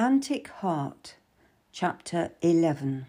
Antic 0.00 0.46
Heart, 0.60 1.16
Chapter 1.72 2.30
11. 2.40 3.06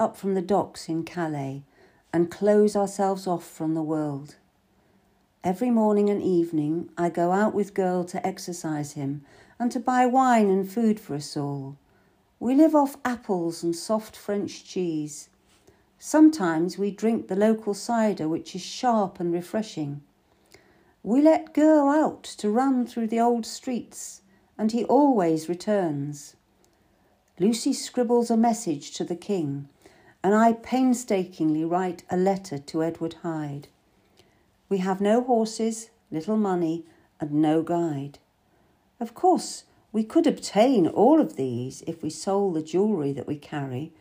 Up 0.00 0.16
from 0.16 0.34
the 0.34 0.42
docks 0.42 0.88
in 0.88 1.04
Calais 1.04 1.62
and 2.12 2.30
close 2.30 2.74
ourselves 2.74 3.26
off 3.26 3.46
from 3.46 3.74
the 3.74 3.82
world. 3.82 4.36
Every 5.44 5.70
morning 5.70 6.08
and 6.08 6.22
evening 6.22 6.88
I 6.96 7.10
go 7.10 7.32
out 7.32 7.54
with 7.54 7.74
Girl 7.74 8.02
to 8.04 8.26
exercise 8.26 8.92
him 8.92 9.22
and 9.58 9.70
to 9.70 9.78
buy 9.78 10.06
wine 10.06 10.48
and 10.48 10.68
food 10.68 10.98
for 10.98 11.14
us 11.14 11.36
all. 11.36 11.76
We 12.38 12.54
live 12.54 12.74
off 12.74 12.96
apples 13.04 13.62
and 13.62 13.76
soft 13.76 14.16
French 14.16 14.64
cheese. 14.64 15.28
Sometimes 15.98 16.78
we 16.78 16.90
drink 16.90 17.28
the 17.28 17.36
local 17.36 17.74
cider, 17.74 18.26
which 18.26 18.54
is 18.54 18.62
sharp 18.62 19.20
and 19.20 19.30
refreshing. 19.30 20.00
We 21.02 21.20
let 21.20 21.52
Girl 21.52 21.88
out 21.88 22.22
to 22.38 22.48
run 22.48 22.86
through 22.86 23.08
the 23.08 23.20
old 23.20 23.44
streets, 23.44 24.22
and 24.56 24.72
he 24.72 24.84
always 24.84 25.48
returns. 25.48 26.36
Lucy 27.38 27.74
scribbles 27.74 28.30
a 28.30 28.36
message 28.36 28.92
to 28.92 29.04
the 29.04 29.16
king, 29.16 29.68
and 30.22 30.34
I 30.34 30.52
painstakingly 30.52 31.64
write 31.64 32.02
a 32.10 32.16
letter 32.16 32.58
to 32.58 32.82
Edward 32.82 33.16
Hyde. 33.22 33.68
We 34.68 34.78
have 34.78 35.00
no 35.00 35.22
horses, 35.22 35.90
little 36.10 36.36
money, 36.36 36.84
and 37.18 37.32
no 37.32 37.62
guide. 37.62 38.18
Of 38.98 39.14
course, 39.14 39.64
we 39.92 40.04
could 40.04 40.26
obtain 40.26 40.86
all 40.86 41.20
of 41.20 41.36
these 41.36 41.82
if 41.86 42.02
we 42.02 42.10
sold 42.10 42.54
the 42.54 42.62
jewellery 42.62 43.12
that 43.12 43.26
we 43.26 43.36
carry, 43.36 43.92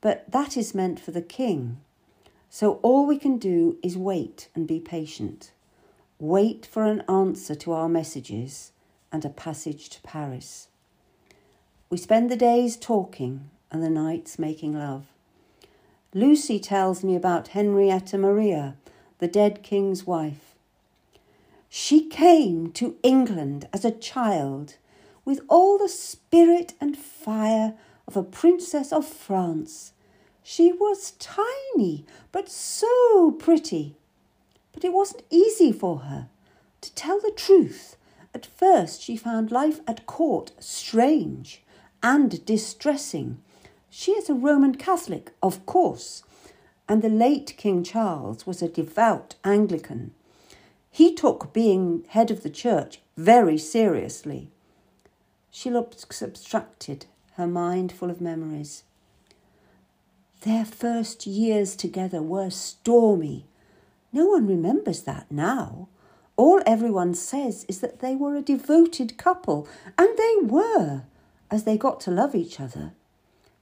but 0.00 0.30
that 0.30 0.56
is 0.56 0.74
meant 0.74 0.98
for 0.98 1.10
the 1.10 1.22
king. 1.22 1.78
So 2.48 2.80
all 2.82 3.06
we 3.06 3.18
can 3.18 3.38
do 3.38 3.78
is 3.82 3.96
wait 3.96 4.48
and 4.54 4.66
be 4.66 4.80
patient. 4.80 5.52
Wait 6.18 6.66
for 6.66 6.84
an 6.84 7.02
answer 7.08 7.54
to 7.54 7.72
our 7.72 7.88
messages 7.88 8.72
and 9.12 9.24
a 9.24 9.30
passage 9.30 9.88
to 9.90 10.02
Paris. 10.02 10.68
We 11.90 11.96
spend 11.96 12.30
the 12.30 12.36
days 12.36 12.76
talking 12.76 13.50
and 13.70 13.82
the 13.82 13.90
nights 13.90 14.38
making 14.38 14.74
love. 14.74 15.06
Lucy 16.12 16.58
tells 16.58 17.04
me 17.04 17.14
about 17.14 17.48
Henrietta 17.48 18.18
Maria, 18.18 18.74
the 19.18 19.28
dead 19.28 19.62
king's 19.62 20.08
wife. 20.08 20.56
She 21.68 22.08
came 22.08 22.72
to 22.72 22.96
England 23.04 23.68
as 23.72 23.84
a 23.84 23.92
child 23.92 24.74
with 25.24 25.40
all 25.48 25.78
the 25.78 25.88
spirit 25.88 26.74
and 26.80 26.98
fire 26.98 27.74
of 28.08 28.16
a 28.16 28.24
princess 28.24 28.92
of 28.92 29.06
France. 29.06 29.92
She 30.42 30.72
was 30.72 31.12
tiny, 31.20 32.04
but 32.32 32.48
so 32.48 33.30
pretty. 33.30 33.94
But 34.72 34.84
it 34.84 34.92
wasn't 34.92 35.22
easy 35.30 35.70
for 35.70 35.98
her. 35.98 36.28
To 36.80 36.94
tell 36.94 37.20
the 37.20 37.30
truth, 37.30 37.96
at 38.34 38.46
first 38.46 39.00
she 39.00 39.16
found 39.16 39.52
life 39.52 39.78
at 39.86 40.06
court 40.06 40.50
strange 40.58 41.62
and 42.02 42.44
distressing. 42.44 43.38
She 43.92 44.12
is 44.12 44.30
a 44.30 44.34
Roman 44.34 44.76
Catholic, 44.76 45.32
of 45.42 45.66
course, 45.66 46.22
and 46.88 47.02
the 47.02 47.08
late 47.08 47.54
King 47.56 47.82
Charles 47.82 48.46
was 48.46 48.62
a 48.62 48.68
devout 48.68 49.34
Anglican. 49.42 50.12
He 50.92 51.12
took 51.12 51.52
being 51.52 52.04
head 52.08 52.30
of 52.30 52.44
the 52.44 52.50
church 52.50 53.00
very 53.16 53.58
seriously. 53.58 54.48
She 55.50 55.70
looks 55.70 56.22
abstracted, 56.22 57.06
her 57.34 57.48
mind 57.48 57.90
full 57.90 58.10
of 58.10 58.20
memories. 58.20 58.84
Their 60.42 60.64
first 60.64 61.26
years 61.26 61.74
together 61.74 62.22
were 62.22 62.50
stormy. 62.50 63.46
No 64.12 64.26
one 64.26 64.46
remembers 64.46 65.02
that 65.02 65.26
now. 65.30 65.88
All 66.36 66.62
everyone 66.64 67.14
says 67.14 67.66
is 67.68 67.80
that 67.80 67.98
they 67.98 68.14
were 68.14 68.36
a 68.36 68.40
devoted 68.40 69.18
couple, 69.18 69.66
and 69.98 70.16
they 70.16 70.36
were 70.42 71.02
as 71.50 71.64
they 71.64 71.76
got 71.76 71.98
to 72.00 72.12
love 72.12 72.36
each 72.36 72.60
other. 72.60 72.92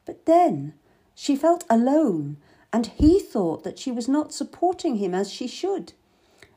But 0.09 0.25
then 0.25 0.73
she 1.15 1.37
felt 1.37 1.67
alone, 1.69 2.39
and 2.73 2.87
he 2.87 3.21
thought 3.21 3.63
that 3.65 3.79
she 3.79 3.93
was 3.93 4.09
not 4.09 4.33
supporting 4.33 4.97
him 4.97 5.15
as 5.15 5.31
she 5.31 5.47
should. 5.47 5.93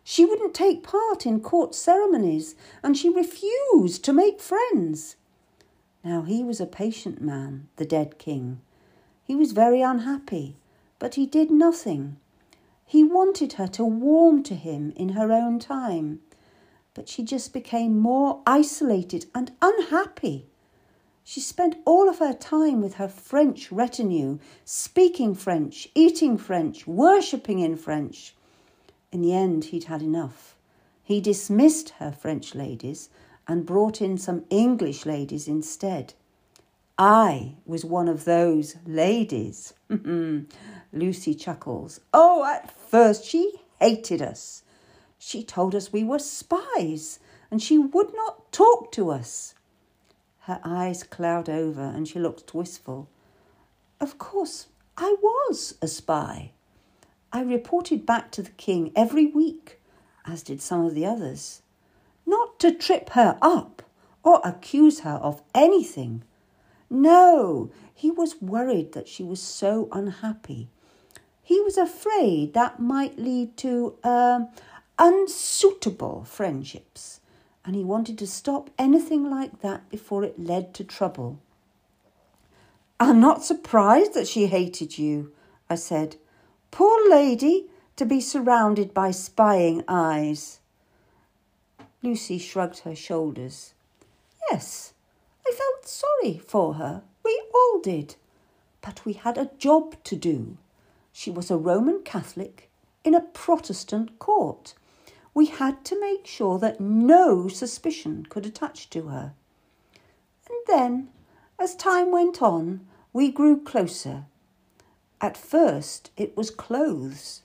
She 0.06 0.24
wouldn't 0.24 0.54
take 0.54 0.84
part 0.84 1.26
in 1.26 1.42
court 1.42 1.76
ceremonies, 1.76 2.56
and 2.82 2.98
she 2.98 3.10
refused 3.10 4.06
to 4.06 4.14
make 4.14 4.40
friends. 4.40 5.18
Now 6.02 6.22
he 6.22 6.46
was 6.46 6.62
a 6.62 6.66
patient 6.66 7.20
man, 7.20 7.68
the 7.76 7.84
dead 7.84 8.18
king. 8.18 8.62
He 9.22 9.36
was 9.36 9.52
very 9.52 9.82
unhappy, 9.82 10.56
but 10.98 11.16
he 11.16 11.26
did 11.26 11.52
nothing. 11.52 12.16
He 12.86 13.04
wanted 13.04 13.54
her 13.54 13.68
to 13.68 13.84
warm 13.84 14.44
to 14.44 14.56
him 14.56 14.94
in 14.96 15.10
her 15.10 15.34
own 15.34 15.60
time, 15.60 16.22
but 16.94 17.10
she 17.10 17.22
just 17.22 17.52
became 17.52 18.00
more 18.00 18.42
isolated 18.48 19.26
and 19.36 19.52
unhappy. 19.62 20.48
She 21.24 21.40
spent 21.40 21.78
all 21.86 22.10
of 22.10 22.20
her 22.20 22.34
time 22.34 22.82
with 22.82 22.96
her 22.96 23.08
French 23.08 23.72
retinue, 23.72 24.40
speaking 24.66 25.36
French, 25.36 25.88
eating 25.94 26.38
French, 26.38 26.88
worshipping 26.88 27.60
in 27.60 27.78
French. 27.78 28.36
In 29.12 29.22
the 29.22 29.34
end, 29.34 29.66
he'd 29.66 29.86
had 29.86 30.02
enough. 30.02 30.56
He 31.04 31.22
dismissed 31.22 31.92
her 32.00 32.12
French 32.12 32.56
ladies 32.56 33.10
and 33.48 33.66
brought 33.66 34.02
in 34.02 34.18
some 34.18 34.46
English 34.50 35.06
ladies 35.06 35.48
instead. 35.48 36.14
I 36.98 37.56
was 37.66 37.84
one 37.84 38.08
of 38.08 38.26
those 38.26 38.76
ladies. 38.86 39.74
Lucy 40.94 41.36
chuckles. 41.36 42.00
Oh, 42.14 42.46
at 42.46 42.72
first 42.72 43.26
she 43.26 43.54
hated 43.80 44.22
us. 44.22 44.64
She 45.18 45.44
told 45.44 45.76
us 45.76 45.92
we 45.92 46.04
were 46.04 46.20
spies 46.20 47.20
and 47.50 47.62
she 47.62 47.78
would 47.78 48.14
not 48.14 48.52
talk 48.52 48.92
to 48.94 49.10
us. 49.10 49.54
Her 50.52 50.60
eyes 50.66 51.04
cloud 51.04 51.48
over 51.48 51.80
and 51.82 52.06
she 52.06 52.20
looked 52.20 52.54
wistful. 52.54 53.08
Of 54.02 54.18
course, 54.18 54.68
I 54.98 55.16
was 55.22 55.76
a 55.82 55.88
spy. 55.88 56.52
I 57.32 57.40
reported 57.40 58.06
back 58.06 58.32
to 58.32 58.42
the 58.42 58.52
king 58.52 58.92
every 58.94 59.28
week, 59.28 59.80
as 60.26 60.44
did 60.44 60.62
some 60.62 60.84
of 60.86 60.94
the 60.94 61.06
others. 61.06 61.62
Not 62.26 62.60
to 62.60 62.74
trip 62.74 63.12
her 63.12 63.38
up 63.42 63.82
or 64.24 64.42
accuse 64.44 65.00
her 65.08 65.22
of 65.24 65.42
anything. 65.56 66.24
No, 66.90 67.72
he 67.96 68.12
was 68.12 68.42
worried 68.42 68.92
that 68.92 69.08
she 69.08 69.24
was 69.24 69.42
so 69.42 69.88
unhappy. 69.94 70.68
He 71.42 71.62
was 71.62 71.78
afraid 71.78 72.54
that 72.56 72.78
might 72.78 73.18
lead 73.18 73.56
to 73.60 73.96
uh, 74.04 74.42
unsuitable 75.00 76.26
friendships 76.26 77.21
and 77.66 77.76
he 77.76 77.84
wanted 77.84 78.18
to 78.18 78.28
stop 78.28 78.70
anything 78.78 79.30
like 79.30 79.62
that 79.62 79.90
before 79.90 80.24
it 80.24 80.40
led 80.40 80.74
to 80.74 80.84
trouble. 80.84 81.40
I'm 83.00 83.20
not 83.20 83.44
surprised 83.44 84.14
that 84.14 84.28
she 84.28 84.48
hated 84.48 84.98
you, 84.98 85.32
I 85.70 85.76
said. 85.76 86.18
Poor 86.70 87.10
lady, 87.10 87.68
to 87.96 88.06
be 88.06 88.22
surrounded 88.22 88.94
by 88.94 89.12
spying 89.12 89.84
eyes. 89.88 90.60
Lucy 92.02 92.38
shrugged 92.38 92.80
her 92.80 92.96
shoulders. 92.96 93.74
Yes, 94.50 94.94
I 95.48 95.52
felt 95.52 95.88
sorry 95.88 96.40
for 96.40 96.76
her. 96.76 97.04
We 97.24 97.44
all 97.54 97.80
did. 97.80 98.16
But 98.82 99.06
we 99.06 99.14
had 99.14 99.38
a 99.38 99.52
job 99.58 99.96
to 100.06 100.16
do. 100.16 100.58
She 101.14 101.30
was 101.30 101.52
a 101.52 101.58
Roman 101.58 102.02
Catholic 102.02 102.70
in 103.04 103.14
a 103.14 103.22
Protestant 103.22 104.18
court 104.18 104.74
we 105.34 105.46
had 105.46 105.86
to 105.86 106.00
make 106.00 106.28
sure 106.28 106.60
that 106.60 106.82
no 106.82 107.48
suspicion 107.48 108.26
could 108.30 108.46
attach 108.46 108.90
to 108.90 109.08
her. 109.08 109.34
And 110.48 110.58
then, 110.68 111.10
as 111.58 111.76
time 111.76 112.12
went 112.12 112.42
on, 112.42 112.86
we 113.14 113.32
grew 113.32 113.60
closer. 113.62 114.26
At 115.22 115.38
first, 115.38 116.12
it 116.18 116.36
was 116.36 116.50
clothes. 116.50 117.44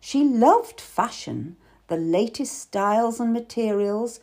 She 0.00 0.24
loved 0.24 0.80
fashion, 0.80 1.56
the 1.88 1.96
latest 1.96 2.58
styles 2.58 3.20
and 3.20 3.32
materials. 3.32 4.18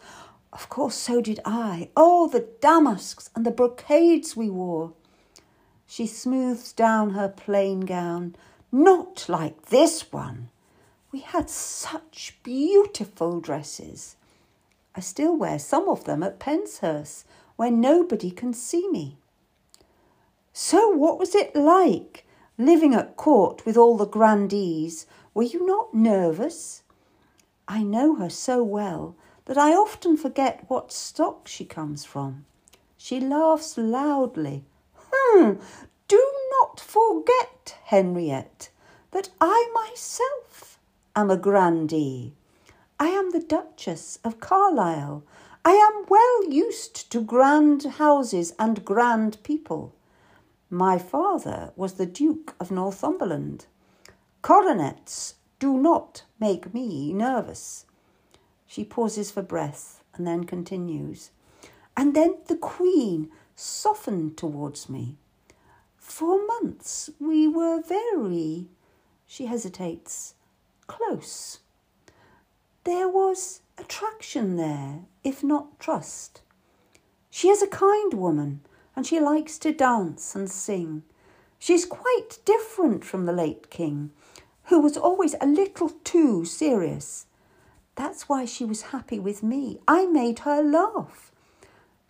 Of 0.52 0.68
course, 0.68 0.96
so 0.96 1.22
did 1.22 1.40
I. 1.46 1.90
Oh, 1.96 2.28
the 2.28 2.48
damasks 2.60 3.30
and 3.36 3.46
the 3.46 3.52
brocades 3.52 4.36
we 4.36 4.50
wore. 4.50 4.94
She 5.86 6.06
smoothed 6.06 6.76
down 6.76 7.12
her 7.12 7.30
plain 7.30 7.82
gown, 7.82 8.36
Not 8.72 9.30
like 9.30 9.68
this 9.68 10.12
one. 10.12 10.50
We 11.12 11.22
had 11.22 11.50
such 11.50 12.38
beautiful 12.44 13.40
dresses. 13.40 14.16
I 14.96 15.00
still 15.00 15.36
wear 15.36 15.58
some 15.58 15.90
of 15.90 16.04
them 16.04 16.22
at 16.22 16.40
Penshurst, 16.40 17.24
where 17.56 17.72
nobody 17.72 18.30
can 18.30 18.54
see 18.54 18.88
me. 18.90 19.18
So, 20.54 20.90
what 20.90 21.18
was 21.18 21.34
it 21.34 21.56
like 21.56 22.28
living 22.60 22.94
at 22.94 23.18
court 23.18 23.66
with 23.66 23.76
all 23.76 23.98
the 23.98 24.06
grandees? 24.06 25.08
Were 25.34 25.44
you 25.44 25.66
not 25.66 25.96
nervous? 25.96 26.84
I 27.68 27.82
know 27.82 28.16
her 28.16 28.30
so 28.30 28.62
well 28.62 29.16
that 29.46 29.58
I 29.58 29.74
often 29.74 30.16
forget 30.16 30.66
what 30.68 30.92
stock 30.92 31.48
she 31.48 31.66
comes 31.66 32.06
from. 32.06 32.46
She 32.98 33.20
laughs 33.20 33.80
loudly. 33.80 34.64
Hmm, 35.12 35.54
do 36.08 36.32
not 36.52 36.80
forget, 36.80 37.78
Henriette, 37.86 38.70
that 39.10 39.30
I 39.42 39.72
myself 39.74 40.69
am 41.20 41.30
a 41.30 41.36
grandee. 41.36 42.34
I 42.98 43.10
am 43.10 43.32
the 43.32 43.42
Duchess 43.42 44.20
of 44.24 44.40
Carlisle. 44.40 45.26
I 45.66 45.72
am 45.72 46.06
well 46.08 46.50
used 46.50 47.12
to 47.12 47.20
grand 47.20 47.84
houses 47.84 48.54
and 48.58 48.86
grand 48.86 49.44
people. 49.44 49.94
My 50.70 50.98
father 50.98 51.74
was 51.76 51.96
the 51.96 52.06
Duke 52.06 52.56
of 52.58 52.72
Northumberland. 52.72 53.66
Coronets 54.42 55.36
do 55.60 55.78
not 55.78 56.24
make 56.40 56.74
me 56.74 57.12
nervous. 57.12 57.86
She 58.66 58.86
pauses 58.86 59.30
for 59.30 59.42
breath 59.42 60.02
and 60.14 60.26
then 60.26 60.46
continues. 60.46 61.32
And 61.98 62.16
then 62.16 62.38
the 62.48 62.56
Queen 62.56 63.30
softened 63.58 64.38
towards 64.38 64.88
me. 64.88 65.18
For 65.98 66.46
months 66.46 67.10
we 67.20 67.46
were 67.46 67.82
very, 67.82 68.70
she 69.28 69.48
hesitates, 69.48 70.36
close. 70.90 71.60
There 72.84 73.08
was 73.08 73.62
attraction 73.78 74.58
there, 74.58 75.06
if 75.24 75.44
not 75.44 75.80
trust. 75.80 76.42
She 77.30 77.48
is 77.48 77.62
a 77.62 77.68
kind 77.68 78.14
woman 78.14 78.62
and 78.96 79.06
she 79.08 79.20
likes 79.20 79.58
to 79.60 79.72
dance 79.72 80.36
and 80.36 80.52
sing. 80.52 81.04
She's 81.58 81.86
quite 81.86 82.40
different 82.44 83.06
from 83.06 83.26
the 83.26 83.32
late 83.32 83.70
king, 83.70 84.12
who 84.66 84.82
was 84.82 84.98
always 84.98 85.36
a 85.40 85.46
little 85.46 85.90
too 86.04 86.44
serious. 86.44 87.28
That's 87.96 88.28
why 88.28 88.46
she 88.46 88.66
was 88.66 88.94
happy 88.94 89.20
with 89.20 89.44
me. 89.44 89.80
I 89.88 90.06
made 90.06 90.40
her 90.40 90.62
laugh. 90.62 91.32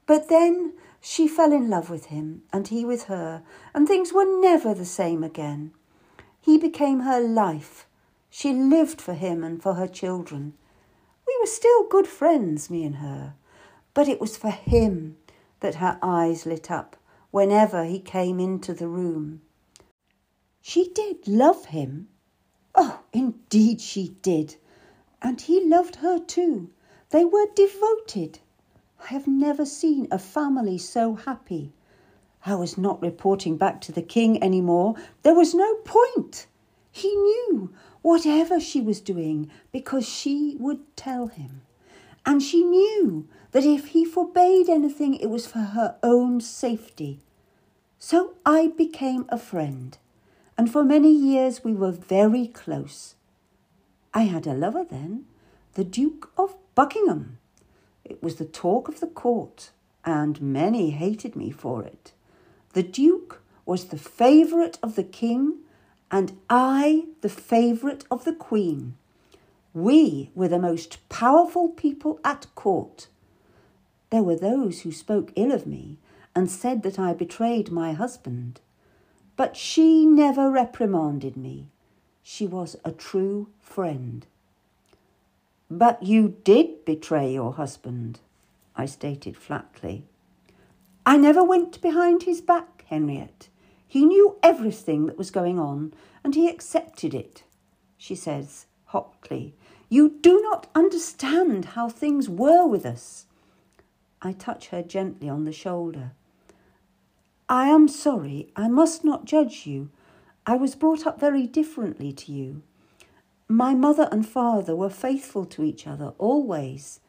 But 0.06 0.30
then 0.30 0.74
she 1.02 1.28
fell 1.28 1.52
in 1.52 1.70
love 1.70 1.90
with 1.90 2.06
him, 2.06 2.44
and 2.54 2.68
he 2.68 2.86
with 2.86 3.04
her, 3.04 3.44
and 3.74 3.88
things 3.88 4.14
were 4.14 4.40
never 4.42 4.74
the 4.74 4.86
same 4.86 5.24
again. 5.24 5.72
He 6.42 6.58
became 6.58 7.02
her 7.02 7.20
life. 7.20 7.86
She 8.30 8.54
lived 8.54 9.02
for 9.02 9.14
him 9.14 9.44
and 9.44 9.62
for 9.62 9.74
her 9.74 9.88
children. 9.88 10.54
We 11.26 11.36
were 11.40 11.48
still 11.48 11.88
good 11.88 12.08
friends, 12.08 12.70
me 12.70 12.84
and 12.84 12.98
her, 12.98 13.34
but 13.94 14.08
it 14.08 14.22
was 14.22 14.38
for 14.38 14.52
him 14.52 15.18
that 15.62 15.76
her 15.76 15.98
eyes 16.02 16.46
lit 16.46 16.70
up 16.70 16.96
whenever 17.32 17.86
he 17.86 18.00
came 18.00 18.40
into 18.40 18.74
the 18.74 18.88
room. 18.88 19.42
She 20.62 20.90
did 20.90 21.28
love 21.28 21.66
him. 21.66 22.10
Oh, 22.76 23.02
indeed 23.14 23.82
she 23.82 24.16
did. 24.22 24.58
And 25.22 25.42
he 25.42 25.66
loved 25.66 25.98
her 25.98 26.20
too. 26.20 26.70
They 27.10 27.26
were 27.26 27.48
devoted. 27.56 28.40
I 29.02 29.08
have 29.08 29.28
never 29.28 29.66
seen 29.66 30.08
a 30.12 30.20
family 30.20 30.78
so 30.78 31.16
happy. 31.16 31.74
I 32.46 32.56
was 32.56 32.78
not 32.78 33.02
reporting 33.02 33.58
back 33.58 33.82
to 33.82 33.92
the 33.92 34.02
king 34.02 34.42
any 34.44 34.62
more. 34.62 34.96
There 35.24 35.34
was 35.34 35.56
no 35.56 35.76
point. 35.84 36.48
He 36.92 37.16
knew 37.16 37.74
whatever 38.02 38.60
she 38.60 38.82
was 38.82 39.02
doing 39.02 39.50
because 39.72 40.08
she 40.08 40.56
would 40.60 40.96
tell 40.96 41.28
him. 41.28 41.62
And 42.26 42.42
she 42.44 42.64
knew 42.64 43.28
that 43.52 43.66
if 43.66 43.88
he 43.88 44.06
forbade 44.06 44.70
anything, 44.70 45.16
it 45.16 45.30
was 45.30 45.48
for 45.48 45.60
her 45.60 45.98
own 46.04 46.42
safety. 46.42 47.20
So 47.98 48.34
I 48.46 48.68
became 48.68 49.26
a 49.30 49.38
friend, 49.38 49.98
and 50.58 50.72
for 50.72 50.84
many 50.84 51.12
years 51.12 51.64
we 51.64 51.74
were 51.74 51.92
very 51.92 52.48
close. 52.48 53.16
I 54.14 54.24
had 54.24 54.48
a 54.48 54.54
lover 54.54 54.86
then, 54.90 55.26
the 55.74 55.84
Duke 55.84 56.32
of 56.38 56.56
Buckingham. 56.76 57.38
It 58.06 58.24
was 58.24 58.36
the 58.36 58.46
talk 58.46 58.88
of 58.88 59.00
the 59.00 59.08
court, 59.08 59.72
and 60.06 60.42
many 60.42 60.92
hated 60.92 61.36
me 61.36 61.52
for 61.52 61.84
it. 61.84 62.14
The 62.74 62.84
Duke 62.84 63.42
was 63.66 63.86
the 63.86 63.98
favourite 63.98 64.80
of 64.82 64.96
the 64.96 65.04
King, 65.04 65.58
and 66.12 66.38
I 66.50 67.06
the 67.22 67.30
favourite 67.30 68.06
of 68.10 68.26
the 68.26 68.34
Queen. 68.34 68.96
We 69.74 70.32
were 70.34 70.48
the 70.48 70.60
most 70.60 71.08
powerful 71.10 71.70
people 71.70 72.20
at 72.24 72.48
court. 72.56 73.08
There 74.10 74.24
were 74.24 74.36
those 74.36 74.82
who 74.82 74.92
spoke 74.92 75.32
ill 75.36 75.52
of 75.52 75.68
me 75.68 75.98
and 76.36 76.50
said 76.50 76.84
that 76.84 76.98
I 76.98 77.14
betrayed 77.14 77.72
my 77.72 77.94
husband. 77.94 78.60
But 79.36 79.56
she 79.56 80.06
never 80.06 80.50
reprimanded 80.50 81.38
me. 81.38 81.68
She 82.24 82.48
was 82.48 82.76
a 82.84 82.92
true 82.92 83.48
friend. 83.60 84.26
But 85.70 86.02
you 86.04 86.36
did 86.44 86.84
betray 86.84 87.34
your 87.34 87.54
husband, 87.54 88.20
I 88.76 88.86
stated 88.86 89.38
flatly. 89.38 90.04
I 91.06 91.18
never 91.18 91.44
went 91.44 91.82
behind 91.82 92.24
his 92.24 92.42
back, 92.42 92.86
Henriette. 92.88 93.50
He 93.90 94.06
knew 94.06 94.38
everything 94.44 95.08
that 95.08 95.18
was 95.18 95.32
going 95.32 95.58
on, 95.58 95.94
and 96.24 96.36
he 96.36 96.48
accepted 96.48 97.16
it, 97.16 97.42
she 97.98 98.14
says 98.14 98.68
hotly. 98.86 99.56
You 99.90 100.20
do 100.22 100.40
not 100.44 100.68
understand 100.76 101.66
how 101.74 101.90
things 101.90 102.30
were 102.30 102.68
with 102.68 102.86
us. 102.86 103.26
I 104.22 104.34
touch 104.34 104.68
her 104.68 104.84
gently 104.84 105.28
on 105.28 105.46
the 105.46 105.52
shoulder. 105.52 106.12
I 107.50 107.70
am 107.70 107.88
sorry, 107.88 108.52
I 108.56 108.68
must 108.68 109.04
not 109.04 109.26
judge 109.26 109.66
you. 109.66 109.90
I 110.46 110.56
was 110.56 110.76
brought 110.76 111.08
up 111.08 111.20
very 111.20 111.48
differently 111.48 112.14
to 112.14 112.32
you. 112.32 112.62
My 113.48 113.74
mother 113.74 114.08
and 114.12 114.28
father 114.28 114.76
were 114.76 114.92
faithful 114.92 115.46
to 115.46 115.64
each 115.64 115.88
other 115.88 116.14
always, 116.20 117.00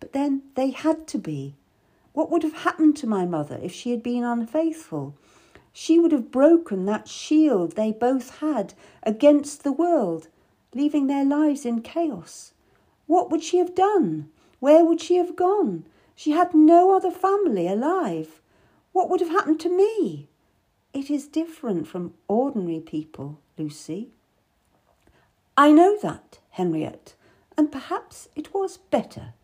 but 0.00 0.12
then 0.12 0.42
they 0.56 0.70
had 0.70 1.06
to 1.06 1.18
be. 1.18 1.54
What 2.14 2.32
would 2.32 2.42
have 2.42 2.64
happened 2.64 2.96
to 2.96 3.06
my 3.06 3.24
mother 3.26 3.60
if 3.62 3.72
she 3.72 3.92
had 3.92 4.02
been 4.02 4.24
unfaithful? 4.24 5.14
She 5.78 5.98
would 5.98 6.12
have 6.12 6.30
broken 6.30 6.86
that 6.86 7.06
shield 7.06 7.72
they 7.72 7.92
both 7.92 8.38
had 8.38 8.72
against 9.02 9.62
the 9.62 9.72
world, 9.72 10.28
leaving 10.74 11.06
their 11.06 11.22
lives 11.22 11.66
in 11.66 11.82
chaos. 11.82 12.54
What 13.06 13.30
would 13.30 13.42
she 13.42 13.58
have 13.58 13.74
done? 13.74 14.30
Where 14.58 14.86
would 14.86 15.02
she 15.02 15.16
have 15.16 15.36
gone? 15.36 15.84
She 16.14 16.30
had 16.30 16.54
no 16.54 16.96
other 16.96 17.10
family 17.10 17.68
alive. 17.68 18.40
What 18.92 19.10
would 19.10 19.20
have 19.20 19.28
happened 19.28 19.60
to 19.60 19.68
me? 19.68 20.30
It 20.94 21.10
is 21.10 21.28
different 21.28 21.86
from 21.86 22.14
ordinary 22.26 22.80
people, 22.80 23.38
Lucy. 23.58 24.08
I 25.58 25.72
know 25.72 25.98
that, 25.98 26.38
Henriette, 26.52 27.14
and 27.58 27.70
perhaps 27.70 28.30
it 28.34 28.54
was 28.54 28.78
better. 28.78 29.34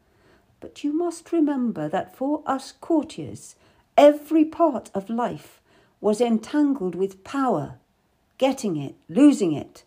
But 0.61 0.83
you 0.83 0.95
must 0.95 1.31
remember 1.31 1.91
that 1.91 2.17
for 2.17 2.43
us 2.47 2.73
courtiers, 2.73 3.55
every 3.99 4.47
part 4.47 4.91
of 4.95 5.11
life 5.11 5.59
was 6.03 6.21
entangled 6.21 6.97
with 6.97 7.23
power, 7.23 7.77
getting 8.37 8.77
it, 8.77 8.97
losing 9.09 9.53
it. 9.53 9.85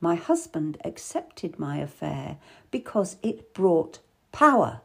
My 0.00 0.14
husband 0.14 0.78
accepted 0.84 1.58
my 1.58 1.78
affair 1.78 2.38
because 2.70 3.16
it 3.20 3.52
brought 3.52 3.98
power. 4.30 4.80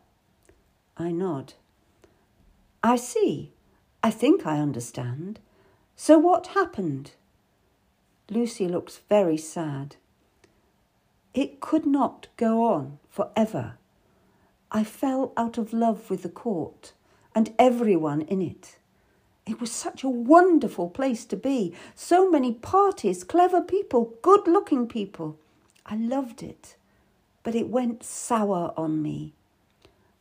I 0.97 1.11
nod. 1.11 1.53
I 2.83 2.95
see. 2.95 3.53
I 4.03 4.09
think 4.09 4.45
I 4.45 4.59
understand. 4.59 5.39
So 5.95 6.17
what 6.17 6.47
happened? 6.47 7.11
Lucy 8.29 8.67
looks 8.67 9.01
very 9.07 9.37
sad. 9.37 9.97
It 11.35 11.59
could 11.59 11.85
not 11.85 12.27
go 12.37 12.65
on 12.65 12.97
for 13.07 13.29
ever. 13.35 13.73
I 14.71 14.83
fell 14.83 15.31
out 15.37 15.59
of 15.59 15.73
love 15.73 16.09
with 16.09 16.23
the 16.23 16.29
court 16.29 16.93
and 17.35 17.53
everyone 17.59 18.21
in 18.21 18.41
it. 18.41 18.77
It 19.45 19.61
was 19.61 19.71
such 19.71 20.03
a 20.03 20.09
wonderful 20.09 20.89
place 20.89 21.23
to 21.25 21.37
be. 21.37 21.73
So 21.93 22.29
many 22.29 22.51
parties, 22.51 23.23
clever 23.23 23.61
people, 23.61 24.13
good 24.21 24.47
looking 24.47 24.87
people. 24.87 25.37
I 25.85 25.95
loved 25.95 26.41
it. 26.41 26.75
But 27.43 27.53
it 27.53 27.69
went 27.69 28.03
sour 28.03 28.73
on 28.75 29.03
me. 29.03 29.33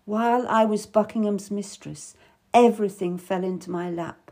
While 0.05 0.47
I 0.49 0.67
was 0.67 0.85
Buckingham's 0.85 1.51
mistress, 1.51 2.15
everything 2.53 3.17
fell 3.17 3.43
into 3.43 3.71
my 3.71 3.91
lap. 3.91 4.31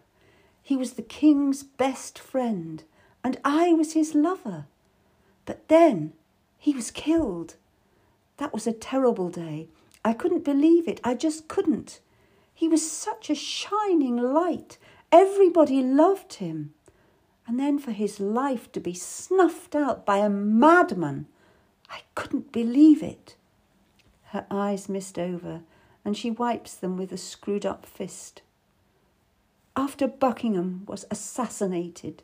He 0.62 0.76
was 0.76 0.92
the 0.92 1.02
king's 1.02 1.62
best 1.62 2.18
friend, 2.18 2.82
and 3.24 3.38
I 3.44 3.72
was 3.72 3.94
his 3.94 4.14
lover. 4.14 4.66
But 5.46 5.68
then 5.68 6.12
he 6.58 6.74
was 6.74 6.90
killed. 6.90 7.56
That 8.36 8.52
was 8.52 8.66
a 8.66 8.72
terrible 8.72 9.30
day. 9.30 9.68
I 10.04 10.12
couldn't 10.12 10.44
believe 10.44 10.86
it. 10.86 11.00
I 11.02 11.14
just 11.14 11.48
couldn't. 11.48 12.00
He 12.54 12.68
was 12.68 12.88
such 12.88 13.30
a 13.30 13.34
shining 13.34 14.16
light. 14.16 14.78
Everybody 15.12 15.82
loved 15.82 16.34
him. 16.34 16.72
And 17.46 17.60
then 17.60 17.78
for 17.78 17.90
his 17.90 18.18
life 18.18 18.72
to 18.72 18.80
be 18.80 18.94
snuffed 18.94 19.74
out 19.74 20.06
by 20.06 20.18
a 20.18 20.30
madman. 20.30 21.26
I 21.90 22.00
couldn't 22.14 22.50
believe 22.50 23.02
it. 23.02 23.36
Her 24.26 24.46
eyes 24.50 24.88
mist 24.88 25.18
over, 25.18 25.60
and 26.04 26.16
she 26.16 26.30
wipes 26.30 26.74
them 26.74 26.96
with 26.96 27.12
a 27.12 27.18
screwed 27.18 27.66
up 27.66 27.84
fist. 27.84 28.40
After 29.76 30.06
Buckingham 30.08 30.84
was 30.86 31.04
assassinated, 31.10 32.22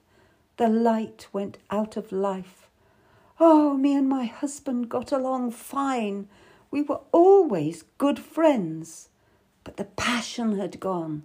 the 0.57 0.69
light 0.69 1.29
went 1.33 1.59
out 1.71 1.97
of 1.99 2.11
life. 2.11 2.71
Oh, 3.39 3.75
me 3.77 3.95
and 3.95 4.09
my 4.09 4.25
husband 4.25 4.89
got 4.89 5.13
along 5.13 5.51
fine. 5.51 6.29
We 6.71 6.83
were 6.83 7.01
always 7.13 7.85
good 7.99 8.19
friends. 8.19 9.11
But 9.65 9.77
the 9.77 9.85
passion 9.85 10.59
had 10.59 10.81
gone. 10.81 11.25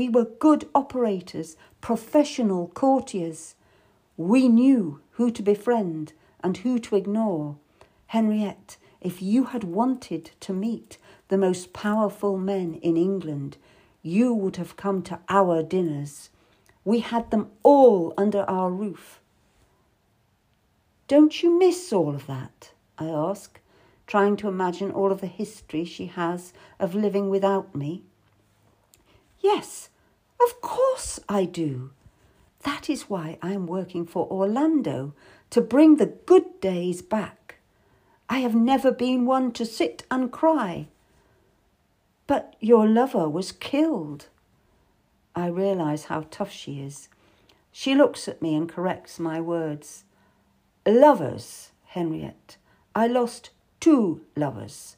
We 0.00 0.08
were 0.08 0.24
good 0.24 0.66
operators, 0.74 1.58
professional 1.82 2.68
courtiers. 2.68 3.54
We 4.16 4.48
knew 4.48 5.02
who 5.10 5.30
to 5.32 5.42
befriend 5.42 6.14
and 6.42 6.56
who 6.56 6.78
to 6.78 6.96
ignore. 6.96 7.58
Henriette, 8.06 8.78
if 9.02 9.20
you 9.20 9.44
had 9.44 9.62
wanted 9.62 10.30
to 10.40 10.54
meet 10.54 10.96
the 11.28 11.36
most 11.36 11.74
powerful 11.74 12.38
men 12.38 12.76
in 12.76 12.96
England, 12.96 13.58
you 14.00 14.32
would 14.32 14.56
have 14.56 14.74
come 14.74 15.02
to 15.02 15.18
our 15.28 15.62
dinners. 15.62 16.30
We 16.82 17.00
had 17.00 17.30
them 17.30 17.50
all 17.62 18.14
under 18.16 18.48
our 18.48 18.70
roof. 18.70 19.20
Don't 21.08 21.42
you 21.42 21.58
miss 21.58 21.92
all 21.92 22.14
of 22.14 22.26
that? 22.26 22.72
I 22.96 23.04
ask, 23.04 23.60
trying 24.06 24.38
to 24.38 24.48
imagine 24.48 24.92
all 24.92 25.12
of 25.12 25.20
the 25.20 25.26
history 25.26 25.84
she 25.84 26.06
has 26.06 26.54
of 26.78 26.94
living 26.94 27.28
without 27.28 27.74
me. 27.74 28.04
Yes, 29.40 29.88
of 30.42 30.60
course 30.60 31.20
I 31.28 31.44
do. 31.44 31.90
That 32.62 32.90
is 32.90 33.08
why 33.08 33.38
I 33.42 33.52
am 33.52 33.66
working 33.66 34.06
for 34.06 34.30
Orlando 34.30 35.14
to 35.50 35.60
bring 35.60 35.96
the 35.96 36.06
good 36.06 36.60
days 36.60 37.02
back. 37.02 37.56
I 38.28 38.38
have 38.38 38.54
never 38.54 38.92
been 38.92 39.24
one 39.24 39.50
to 39.52 39.64
sit 39.64 40.04
and 40.10 40.30
cry. 40.30 40.88
But 42.26 42.54
your 42.60 42.86
lover 42.86 43.28
was 43.28 43.50
killed. 43.50 44.26
I 45.34 45.46
realise 45.46 46.04
how 46.04 46.26
tough 46.30 46.52
she 46.52 46.80
is. 46.80 47.08
She 47.72 47.94
looks 47.94 48.28
at 48.28 48.42
me 48.42 48.54
and 48.54 48.68
corrects 48.68 49.18
my 49.18 49.40
words. 49.40 50.04
Lovers, 50.86 51.70
Henriette. 51.86 52.56
I 52.94 53.06
lost 53.06 53.50
two 53.80 54.20
lovers. 54.36 54.96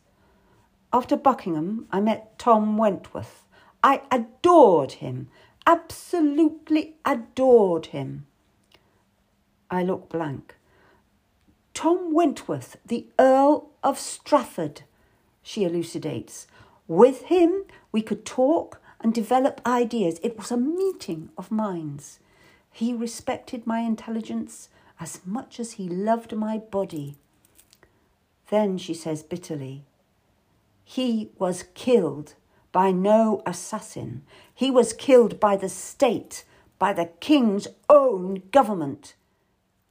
After 0.92 1.16
Buckingham, 1.16 1.86
I 1.90 2.00
met 2.00 2.38
Tom 2.38 2.76
Wentworth. 2.76 3.44
I 3.82 4.02
adored 4.10 4.92
him, 4.92 5.28
absolutely 5.66 6.96
adored 7.04 7.86
him. 7.86 8.26
I 9.70 9.82
look 9.82 10.08
blank. 10.08 10.56
Tom 11.74 12.12
Wentworth, 12.12 12.76
the 12.84 13.06
Earl 13.18 13.70
of 13.82 13.98
Strafford, 13.98 14.82
she 15.42 15.64
elucidates. 15.64 16.46
With 16.86 17.22
him, 17.22 17.64
we 17.90 18.02
could 18.02 18.24
talk 18.24 18.80
and 19.00 19.12
develop 19.12 19.60
ideas. 19.66 20.20
It 20.22 20.36
was 20.36 20.50
a 20.50 20.56
meeting 20.56 21.30
of 21.36 21.50
minds. 21.50 22.20
He 22.70 22.94
respected 22.94 23.66
my 23.66 23.80
intelligence 23.80 24.68
as 25.00 25.20
much 25.26 25.58
as 25.58 25.72
he 25.72 25.88
loved 25.88 26.36
my 26.36 26.58
body. 26.58 27.16
Then 28.50 28.78
she 28.78 28.94
says 28.94 29.22
bitterly, 29.22 29.84
He 30.84 31.30
was 31.38 31.64
killed 31.74 32.34
by 32.72 32.90
no 32.90 33.42
assassin. 33.46 34.22
He 34.52 34.70
was 34.70 34.92
killed 34.92 35.38
by 35.38 35.56
the 35.56 35.68
state, 35.68 36.44
by 36.78 36.92
the 36.92 37.10
king's 37.20 37.68
own 37.88 38.42
government. 38.50 39.14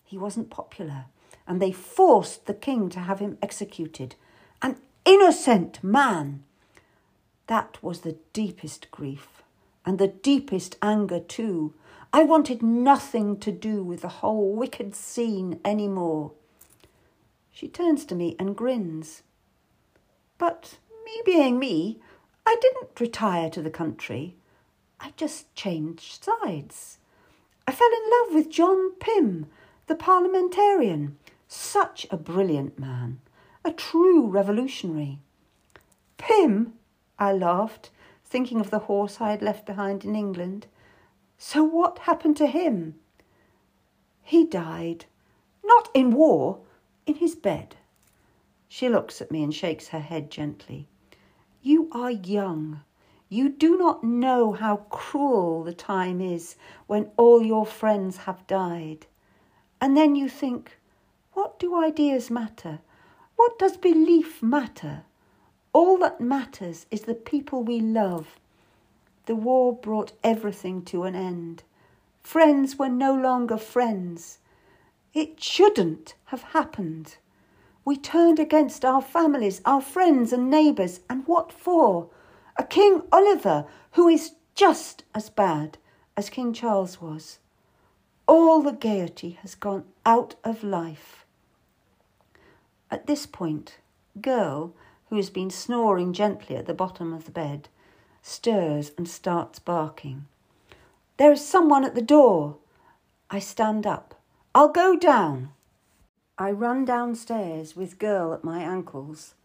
He 0.04 0.18
wasn't 0.18 0.50
popular, 0.50 1.06
and 1.48 1.62
they 1.62 1.72
forced 1.72 2.48
the 2.48 2.54
king 2.54 2.90
to 2.90 3.00
have 3.00 3.20
him 3.20 3.38
executed. 3.42 4.16
An 4.62 4.78
innocent 5.06 5.84
man. 5.84 6.44
That 7.48 7.78
was 7.82 8.02
the 8.02 8.18
deepest 8.34 8.92
grief, 8.92 9.44
and 9.86 10.00
the 10.00 10.08
deepest 10.08 10.78
anger, 10.82 11.20
too. 11.20 11.74
I 12.14 12.24
wanted 12.24 12.62
nothing 12.62 13.40
to 13.40 13.52
do 13.52 13.84
with 13.84 14.02
the 14.02 14.10
whole 14.10 14.54
wicked 14.54 14.96
scene 14.96 15.60
any 15.64 15.88
more. 15.88 16.34
She 17.52 17.68
turns 17.68 18.06
to 18.06 18.16
me 18.16 18.36
and 18.40 18.56
grins. 18.56 19.24
But 20.38 20.78
me 21.06 21.22
being 21.26 21.60
me, 21.60 22.00
I 22.46 22.58
didn't 22.62 23.00
retire 23.00 23.50
to 23.52 23.62
the 23.62 23.70
country. 23.70 24.36
I 25.00 25.14
just 25.16 25.54
changed 25.56 26.24
sides. 26.24 26.98
I 27.68 27.72
fell 27.72 27.90
in 27.90 28.12
love 28.12 28.36
with 28.36 28.52
John 28.52 28.94
Pym, 29.00 29.48
the 29.88 29.96
parliamentarian. 29.96 31.18
Such 31.48 32.08
a 32.10 32.18
brilliant 32.18 32.80
man, 32.80 33.20
a 33.66 33.72
true 33.72 34.28
revolutionary. 34.28 35.20
Pym, 36.18 36.74
I 37.20 37.34
laughed, 37.34 37.90
thinking 38.24 38.60
of 38.60 38.70
the 38.70 38.80
horse 38.80 39.20
I 39.20 39.32
had 39.32 39.42
left 39.42 39.66
behind 39.66 40.06
in 40.06 40.16
England. 40.16 40.68
So 41.38 41.64
what 41.64 42.00
happened 42.00 42.38
to 42.38 42.48
him? 42.48 42.96
He 44.24 44.46
died, 44.46 45.06
not 45.64 45.90
in 45.94 46.12
war, 46.12 46.60
in 47.06 47.16
his 47.16 47.36
bed. 47.36 47.76
She 48.68 48.88
looks 48.88 49.22
at 49.22 49.32
me 49.32 49.44
and 49.44 49.54
shakes 49.54 49.90
her 49.90 50.00
head 50.00 50.32
gently. 50.32 50.88
You 51.62 51.90
are 51.92 52.12
young. 52.12 52.82
You 53.30 53.50
do 53.50 53.78
not 53.78 54.04
know 54.04 54.52
how 54.52 54.78
cruel 54.90 55.64
the 55.64 55.74
time 55.74 56.20
is 56.20 56.56
when 56.88 57.12
all 57.18 57.42
your 57.42 57.66
friends 57.66 58.18
have 58.18 58.46
died. 58.48 59.06
And 59.80 59.96
then 59.96 60.16
you 60.16 60.28
think, 60.28 60.80
what 61.34 61.60
do 61.60 61.76
ideas 61.76 62.30
matter? 62.30 62.80
What 63.36 63.58
does 63.58 63.78
belief 63.78 64.44
matter? 64.44 65.04
All 65.74 65.98
that 66.00 66.20
matters 66.20 66.86
is 66.92 67.02
the 67.02 67.16
people 67.16 67.64
we 67.64 67.80
love 67.80 68.38
the 69.26 69.36
war 69.36 69.74
brought 69.74 70.12
everything 70.24 70.84
to 70.84 71.04
an 71.04 71.16
end. 71.16 71.64
Friends 72.24 72.78
were 72.78 72.90
no 72.90 73.14
longer 73.14 73.58
friends. 73.58 74.40
It 75.14 75.42
shouldn't 75.42 76.16
have 76.26 76.42
happened. 76.42 77.18
We 77.84 77.98
turned 77.98 78.40
against 78.40 78.86
our 78.86 79.02
families, 79.02 79.62
our 79.66 79.82
friends 79.82 80.32
and 80.32 80.50
neighbours, 80.50 81.00
and 81.10 81.26
what 81.28 81.52
for? 81.52 82.10
A 82.58 82.64
King 82.64 83.02
Oliver 83.12 83.66
who 83.92 84.08
is 84.08 84.36
just 84.56 85.04
as 85.16 85.30
bad 85.30 85.78
as 86.16 86.30
King 86.30 86.54
Charles 86.54 87.02
was. 87.02 87.40
All 88.28 88.62
the 88.62 88.72
gaiety 88.72 89.40
has 89.42 89.56
gone 89.56 89.86
out 90.06 90.36
of 90.44 90.64
life. 90.64 91.26
At 92.90 93.08
this 93.08 93.26
point, 93.26 93.78
Girl, 94.20 94.74
who 95.10 95.16
has 95.16 95.30
been 95.30 95.50
snoring 95.50 96.12
gently 96.12 96.58
at 96.58 96.66
the 96.66 96.74
bottom 96.74 97.14
of 97.14 97.26
the 97.26 97.32
bed, 97.32 97.70
stirs 98.22 98.92
and 98.98 99.08
starts 99.08 99.60
barking. 99.60 100.26
There 101.18 101.32
is 101.32 101.46
someone 101.46 101.86
at 101.86 101.96
the 101.96 102.02
door. 102.02 102.58
I 103.30 103.40
stand 103.40 103.88
up. 103.88 104.20
I'll 104.54 104.70
go 104.70 104.98
down. 104.98 105.52
I 106.42 106.50
run 106.50 106.86
downstairs 106.86 107.76
with 107.76 108.00
girl 108.00 108.34
at 108.34 108.44
my 108.44 108.64
ankles. 108.64 109.36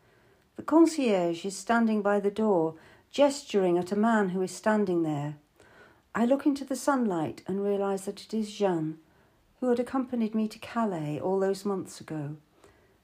The 0.56 0.62
concierge 0.62 1.44
is 1.44 1.54
standing 1.54 2.00
by 2.00 2.20
the 2.20 2.30
door, 2.30 2.76
gesturing 3.10 3.76
at 3.76 3.92
a 3.92 3.96
man 3.96 4.30
who 4.30 4.40
is 4.40 4.50
standing 4.50 5.02
there. 5.02 5.34
I 6.14 6.24
look 6.24 6.46
into 6.46 6.64
the 6.64 6.74
sunlight 6.74 7.42
and 7.46 7.62
realise 7.62 8.06
that 8.06 8.22
it 8.22 8.32
is 8.32 8.50
Jean, 8.50 8.96
who 9.60 9.68
had 9.68 9.78
accompanied 9.78 10.34
me 10.34 10.48
to 10.48 10.58
Calais 10.58 11.20
all 11.20 11.38
those 11.38 11.66
months 11.66 12.00
ago. 12.00 12.36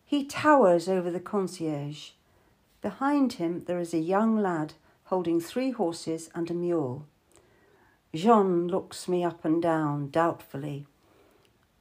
He 0.07 0.25
towers 0.25 0.89
over 0.89 1.11
the 1.11 1.21
concierge. 1.21 2.13
Behind 2.81 3.35
him 3.35 3.65
there 3.67 3.79
is 3.79 3.93
a 3.93 3.99
young 3.99 4.39
lad 4.39 4.73
holding 5.05 5.39
three 5.39 5.71
horses 5.71 6.31
and 6.35 6.51
a 6.51 6.55
mule. 6.55 7.05
Jean 8.15 8.69
looks 8.69 9.07
me 9.07 9.23
up 9.23 9.45
and 9.45 9.61
down 9.61 10.09
doubtfully. 10.09 10.87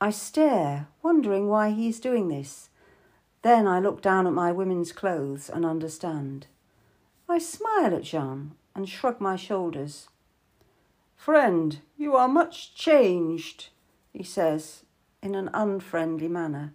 I 0.04 0.10
stare, 0.10 0.88
wondering 1.04 1.48
why 1.48 1.70
he 1.70 1.88
is 1.88 2.00
doing 2.00 2.28
this. 2.28 2.70
Then 3.44 3.68
I 3.68 3.80
look 3.80 4.02
down 4.02 4.26
at 4.26 4.34
my 4.34 4.52
women's 4.52 4.92
clothes 4.92 5.48
and 5.48 5.64
understand. 5.64 6.48
I 7.30 7.38
smile 7.38 7.94
at 7.96 8.02
Jean 8.02 8.54
and 8.74 8.90
shrug 8.90 9.22
my 9.22 9.36
shoulders. 9.36 10.10
Friend, 11.16 11.78
you 12.00 12.16
are 12.16 12.28
much 12.28 12.74
changed, 12.74 13.70
he 14.12 14.24
says 14.24 14.86
in 15.22 15.36
an 15.36 15.52
unfriendly 15.54 16.28
manner. 16.28 16.74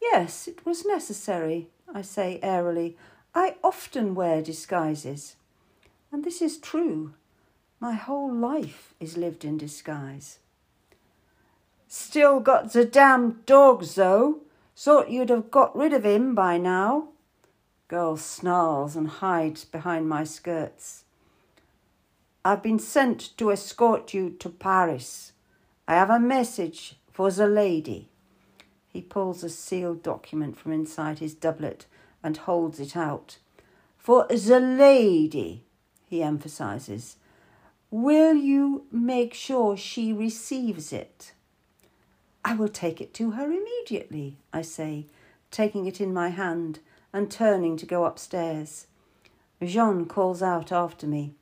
Yes, 0.00 0.48
it 0.48 0.64
was 0.64 0.86
necessary, 0.86 1.68
I 1.94 2.00
say 2.00 2.40
airily. 2.42 2.96
I 3.34 3.56
often 3.62 4.14
wear 4.14 4.40
disguises. 4.40 5.36
And 6.10 6.24
this 6.24 6.40
is 6.40 6.56
true. 6.56 7.12
My 7.78 7.92
whole 7.92 8.32
life 8.32 8.94
is 9.00 9.18
lived 9.18 9.44
in 9.44 9.58
disguise. 9.58 10.38
Still 11.94 12.40
got 12.40 12.72
the 12.72 12.86
damn 12.86 13.42
dog, 13.44 13.84
though. 13.84 14.38
Thought 14.74 15.10
you'd 15.10 15.28
have 15.28 15.50
got 15.50 15.76
rid 15.76 15.92
of 15.92 16.06
him 16.06 16.34
by 16.34 16.56
now. 16.56 17.08
Girl 17.86 18.16
snarls 18.16 18.96
and 18.96 19.06
hides 19.06 19.66
behind 19.66 20.08
my 20.08 20.24
skirts. 20.24 21.04
I've 22.46 22.62
been 22.62 22.78
sent 22.78 23.36
to 23.36 23.52
escort 23.52 24.14
you 24.14 24.30
to 24.30 24.48
Paris, 24.48 25.32
I 25.86 25.96
have 25.96 26.08
a 26.08 26.18
message 26.18 26.96
for 27.10 27.30
the 27.30 27.46
lady. 27.46 28.08
He 28.88 29.02
pulls 29.02 29.44
a 29.44 29.50
sealed 29.50 30.02
document 30.02 30.56
from 30.56 30.72
inside 30.72 31.18
his 31.18 31.34
doublet 31.34 31.84
and 32.22 32.38
holds 32.38 32.80
it 32.80 32.96
out. 32.96 33.36
For 33.98 34.26
the 34.30 34.60
lady, 34.60 35.64
he 36.08 36.22
emphasizes. 36.22 37.16
Will 37.90 38.34
you 38.34 38.86
make 38.90 39.34
sure 39.34 39.76
she 39.76 40.14
receives 40.14 40.90
it? 40.90 41.34
I 42.44 42.54
will 42.54 42.68
take 42.68 43.00
it 43.00 43.14
to 43.14 43.32
her 43.32 43.44
immediately, 43.44 44.36
I 44.52 44.62
say, 44.62 45.06
taking 45.50 45.86
it 45.86 46.00
in 46.00 46.12
my 46.12 46.30
hand 46.30 46.80
and 47.12 47.30
turning 47.30 47.76
to 47.76 47.86
go 47.86 48.04
upstairs. 48.04 48.86
Jean 49.62 50.06
calls 50.06 50.42
out 50.42 50.72
after 50.72 51.06
me. 51.06 51.34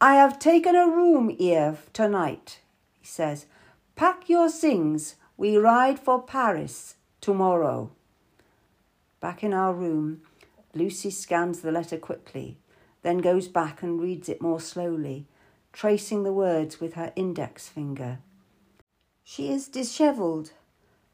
I 0.00 0.16
have 0.16 0.38
taken 0.38 0.74
a 0.74 0.86
room 0.86 1.30
here 1.30 1.78
tonight, 1.92 2.60
he 2.92 3.06
says. 3.06 3.46
Pack 3.94 4.28
your 4.28 4.50
things. 4.50 5.14
We 5.38 5.56
ride 5.56 5.98
for 5.98 6.22
Paris 6.22 6.96
tomorrow. 7.20 7.90
Back 9.20 9.42
in 9.42 9.54
our 9.54 9.72
room, 9.72 10.20
Lucy 10.74 11.10
scans 11.10 11.60
the 11.60 11.72
letter 11.72 11.96
quickly, 11.96 12.58
then 13.02 13.18
goes 13.18 13.48
back 13.48 13.82
and 13.82 14.00
reads 14.00 14.28
it 14.28 14.42
more 14.42 14.60
slowly, 14.60 15.26
tracing 15.72 16.22
the 16.22 16.32
words 16.32 16.78
with 16.78 16.94
her 16.94 17.12
index 17.16 17.68
finger. 17.68 18.18
She 19.28 19.50
is 19.50 19.66
dishevelled, 19.66 20.52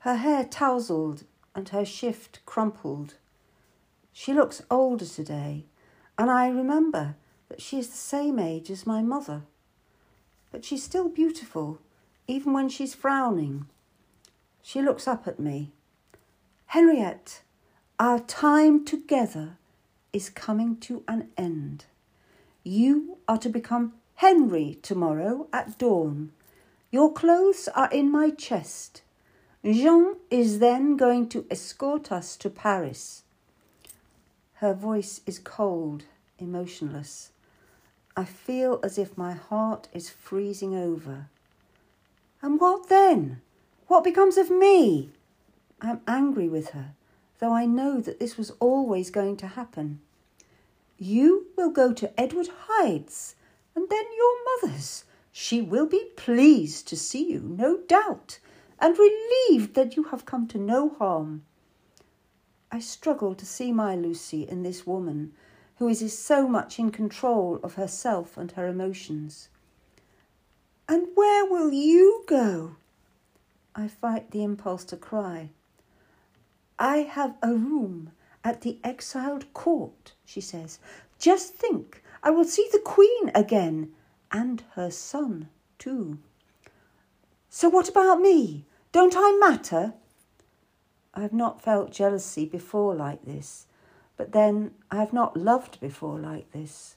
her 0.00 0.16
hair 0.16 0.44
tousled 0.44 1.24
and 1.54 1.66
her 1.70 1.82
shift 1.82 2.44
crumpled. 2.44 3.14
She 4.12 4.34
looks 4.34 4.62
older 4.70 5.06
today, 5.06 5.64
and 6.18 6.30
I 6.30 6.48
remember 6.48 7.16
that 7.48 7.62
she 7.62 7.78
is 7.78 7.88
the 7.88 7.96
same 7.96 8.38
age 8.38 8.70
as 8.70 8.86
my 8.86 9.00
mother. 9.00 9.44
But 10.50 10.62
she's 10.62 10.82
still 10.82 11.08
beautiful, 11.08 11.78
even 12.28 12.52
when 12.52 12.68
she's 12.68 12.94
frowning. 12.94 13.64
She 14.60 14.82
looks 14.82 15.08
up 15.08 15.26
at 15.26 15.40
me. 15.40 15.72
Henriette, 16.66 17.40
our 17.98 18.20
time 18.20 18.84
together 18.84 19.56
is 20.12 20.28
coming 20.28 20.76
to 20.80 21.02
an 21.08 21.30
end. 21.38 21.86
You 22.62 23.16
are 23.26 23.38
to 23.38 23.48
become 23.48 23.94
Henry 24.16 24.78
tomorrow 24.82 25.48
at 25.50 25.78
dawn. 25.78 26.32
Your 26.92 27.12
clothes 27.12 27.68
are 27.74 27.90
in 27.90 28.08
my 28.08 28.30
chest. 28.30 29.02
Jean 29.64 30.14
is 30.30 30.60
then 30.60 30.96
going 30.96 31.28
to 31.30 31.44
escort 31.50 32.12
us 32.12 32.36
to 32.36 32.48
Paris. 32.48 33.24
Her 34.54 34.74
voice 34.74 35.20
is 35.26 35.40
cold, 35.40 36.04
emotionless. 36.38 37.32
I 38.16 38.24
feel 38.24 38.78
as 38.84 38.96
if 38.96 39.18
my 39.18 39.32
heart 39.32 39.88
is 39.92 40.08
freezing 40.08 40.76
over. 40.76 41.26
And 42.40 42.60
what 42.60 42.88
then? 42.88 43.40
What 43.88 44.04
becomes 44.04 44.36
of 44.36 44.50
me? 44.50 45.10
I 45.80 45.90
am 45.90 46.00
angry 46.06 46.48
with 46.48 46.70
her 46.70 46.94
though 47.42 47.52
I 47.52 47.66
know 47.66 48.00
that 48.00 48.20
this 48.20 48.38
was 48.38 48.52
always 48.60 49.10
going 49.10 49.36
to 49.38 49.48
happen. 49.48 49.98
You 50.96 51.48
will 51.56 51.70
go 51.70 51.92
to 51.92 52.20
Edward 52.20 52.46
Hyde's, 52.68 53.34
and 53.74 53.90
then 53.90 54.04
your 54.16 54.34
mother's. 54.62 55.02
She 55.32 55.62
will 55.62 55.86
be 55.86 56.10
pleased 56.14 56.86
to 56.88 56.96
see 56.96 57.32
you, 57.32 57.40
no 57.40 57.78
doubt, 57.78 58.38
and 58.78 58.98
relieved 58.98 59.74
that 59.74 59.96
you 59.96 60.04
have 60.04 60.26
come 60.26 60.46
to 60.48 60.58
no 60.58 60.90
harm. 60.90 61.44
I 62.70 62.78
struggle 62.78 63.34
to 63.34 63.46
see 63.46 63.72
my 63.72 63.96
Lucy 63.96 64.42
in 64.46 64.62
this 64.62 64.86
woman 64.86 65.32
who 65.76 65.88
is 65.88 66.16
so 66.16 66.46
much 66.46 66.78
in 66.78 66.90
control 66.90 67.58
of 67.62 67.74
herself 67.74 68.36
and 68.36 68.52
her 68.52 68.68
emotions. 68.68 69.48
And 70.88 71.08
where 71.14 71.46
will 71.46 71.72
you 71.72 72.24
go? 72.26 72.76
I 73.74 73.88
fight 73.88 74.30
the 74.30 74.44
impulse 74.44 74.84
to 74.84 74.96
cry. 74.96 75.50
I 76.78 76.98
have 76.98 77.36
a 77.42 77.54
room 77.54 78.12
at 78.44 78.60
the 78.60 78.78
exiled 78.84 79.52
court, 79.54 80.12
she 80.24 80.40
says. 80.40 80.78
Just 81.18 81.54
think, 81.54 82.02
I 82.22 82.30
will 82.30 82.44
see 82.44 82.68
the 82.70 82.78
Queen 82.78 83.30
again, 83.34 83.92
and 84.32 84.64
her 84.74 84.90
son, 84.90 85.48
too. 85.78 86.18
So 87.48 87.68
what 87.68 87.88
about 87.88 88.20
me? 88.20 88.64
Don't 88.90 89.14
I 89.16 89.36
matter? 89.38 89.94
I 91.14 91.20
have 91.20 91.34
not 91.34 91.60
felt 91.60 91.92
jealousy 91.92 92.46
before 92.46 92.94
like 92.94 93.24
this, 93.24 93.66
but 94.16 94.32
then 94.32 94.72
I 94.90 94.96
have 94.96 95.12
not 95.12 95.36
loved 95.36 95.78
before 95.78 96.18
like 96.18 96.50
this. 96.52 96.96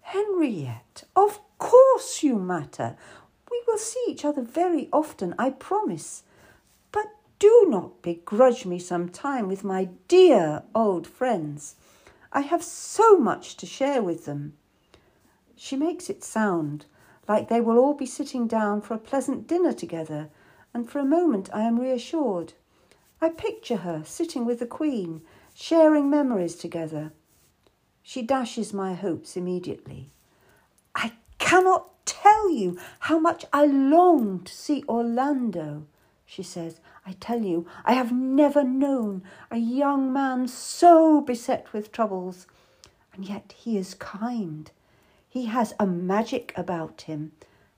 Henriette, 0.00 1.04
of 1.14 1.40
course 1.58 2.22
you 2.22 2.36
matter. 2.38 2.96
We 3.50 3.62
will 3.66 3.78
see 3.78 4.02
each 4.08 4.24
other 4.24 4.42
very 4.42 4.88
often, 4.92 5.34
I 5.38 5.50
promise 5.50 6.22
But 6.90 7.06
do 7.38 7.66
not 7.68 8.02
begrudge 8.02 8.64
me 8.64 8.78
some 8.78 9.08
time 9.08 9.48
with 9.48 9.64
my 9.64 9.90
dear 10.08 10.62
old 10.74 11.06
friends. 11.06 11.76
I 12.32 12.40
have 12.40 12.62
so 12.62 13.18
much 13.18 13.56
to 13.58 13.66
share 13.66 14.02
with 14.02 14.24
them. 14.24 14.54
She 15.64 15.76
makes 15.76 16.10
it 16.10 16.24
sound 16.24 16.86
like 17.28 17.48
they 17.48 17.60
will 17.60 17.78
all 17.78 17.94
be 17.94 18.04
sitting 18.04 18.48
down 18.48 18.80
for 18.80 18.94
a 18.94 18.98
pleasant 18.98 19.46
dinner 19.46 19.72
together, 19.72 20.28
and 20.74 20.90
for 20.90 20.98
a 20.98 21.04
moment 21.04 21.48
I 21.54 21.62
am 21.62 21.78
reassured. 21.78 22.54
I 23.20 23.28
picture 23.28 23.76
her 23.76 24.02
sitting 24.04 24.44
with 24.44 24.58
the 24.58 24.66
Queen, 24.66 25.22
sharing 25.54 26.10
memories 26.10 26.56
together. 26.56 27.12
She 28.02 28.22
dashes 28.22 28.72
my 28.72 28.94
hopes 28.94 29.36
immediately. 29.36 30.10
I 30.96 31.12
cannot 31.38 32.04
tell 32.06 32.50
you 32.50 32.76
how 32.98 33.20
much 33.20 33.44
I 33.52 33.66
long 33.66 34.40
to 34.40 34.52
see 34.52 34.82
Orlando 34.88 35.86
she 36.26 36.42
says. 36.42 36.80
I 37.06 37.12
tell 37.12 37.42
you, 37.42 37.68
I 37.84 37.92
have 37.92 38.10
never 38.10 38.64
known 38.64 39.22
a 39.48 39.58
young 39.58 40.12
man 40.12 40.48
so 40.48 41.20
beset 41.20 41.72
with 41.72 41.92
troubles. 41.92 42.48
And 43.14 43.24
yet 43.24 43.54
he 43.56 43.78
is 43.78 43.94
kind. 43.94 44.68
He 45.32 45.46
has 45.46 45.72
a 45.80 45.86
magic 45.86 46.52
about 46.58 47.00
him. 47.08 47.32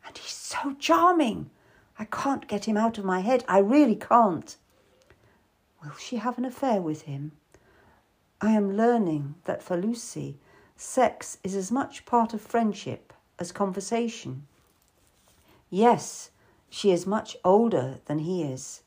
And 0.04 0.18
he's 0.18 0.32
so 0.32 0.74
charming. 0.80 1.50
I 1.96 2.04
can't 2.04 2.48
get 2.48 2.64
him 2.64 2.76
out 2.76 2.98
of 2.98 3.04
my 3.04 3.20
head. 3.20 3.44
I 3.46 3.58
really 3.58 3.94
can't. 3.94 4.56
Will 5.80 5.94
she 5.94 6.16
have 6.16 6.36
an 6.36 6.44
affair 6.44 6.80
with 6.80 7.02
him? 7.02 7.30
I 8.40 8.50
am 8.50 8.76
learning 8.76 9.36
that 9.44 9.62
for 9.62 9.76
Lucy, 9.76 10.36
sex 10.76 11.38
is 11.44 11.54
as 11.54 11.70
much 11.70 12.04
part 12.06 12.34
of 12.34 12.40
friendship 12.40 13.12
as 13.38 13.52
conversation. 13.52 14.48
Yes, 15.70 16.32
she 16.68 16.90
is 16.90 17.06
much 17.06 17.36
older 17.44 18.00
than 18.06 18.18
he 18.18 18.42
is. 18.42 18.82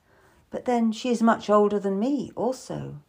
But 0.50 0.66
then 0.66 0.92
she 0.92 1.10
is 1.10 1.24
much 1.24 1.50
older 1.50 1.80
than 1.80 2.00
me 2.00 2.34
also. 2.36 3.00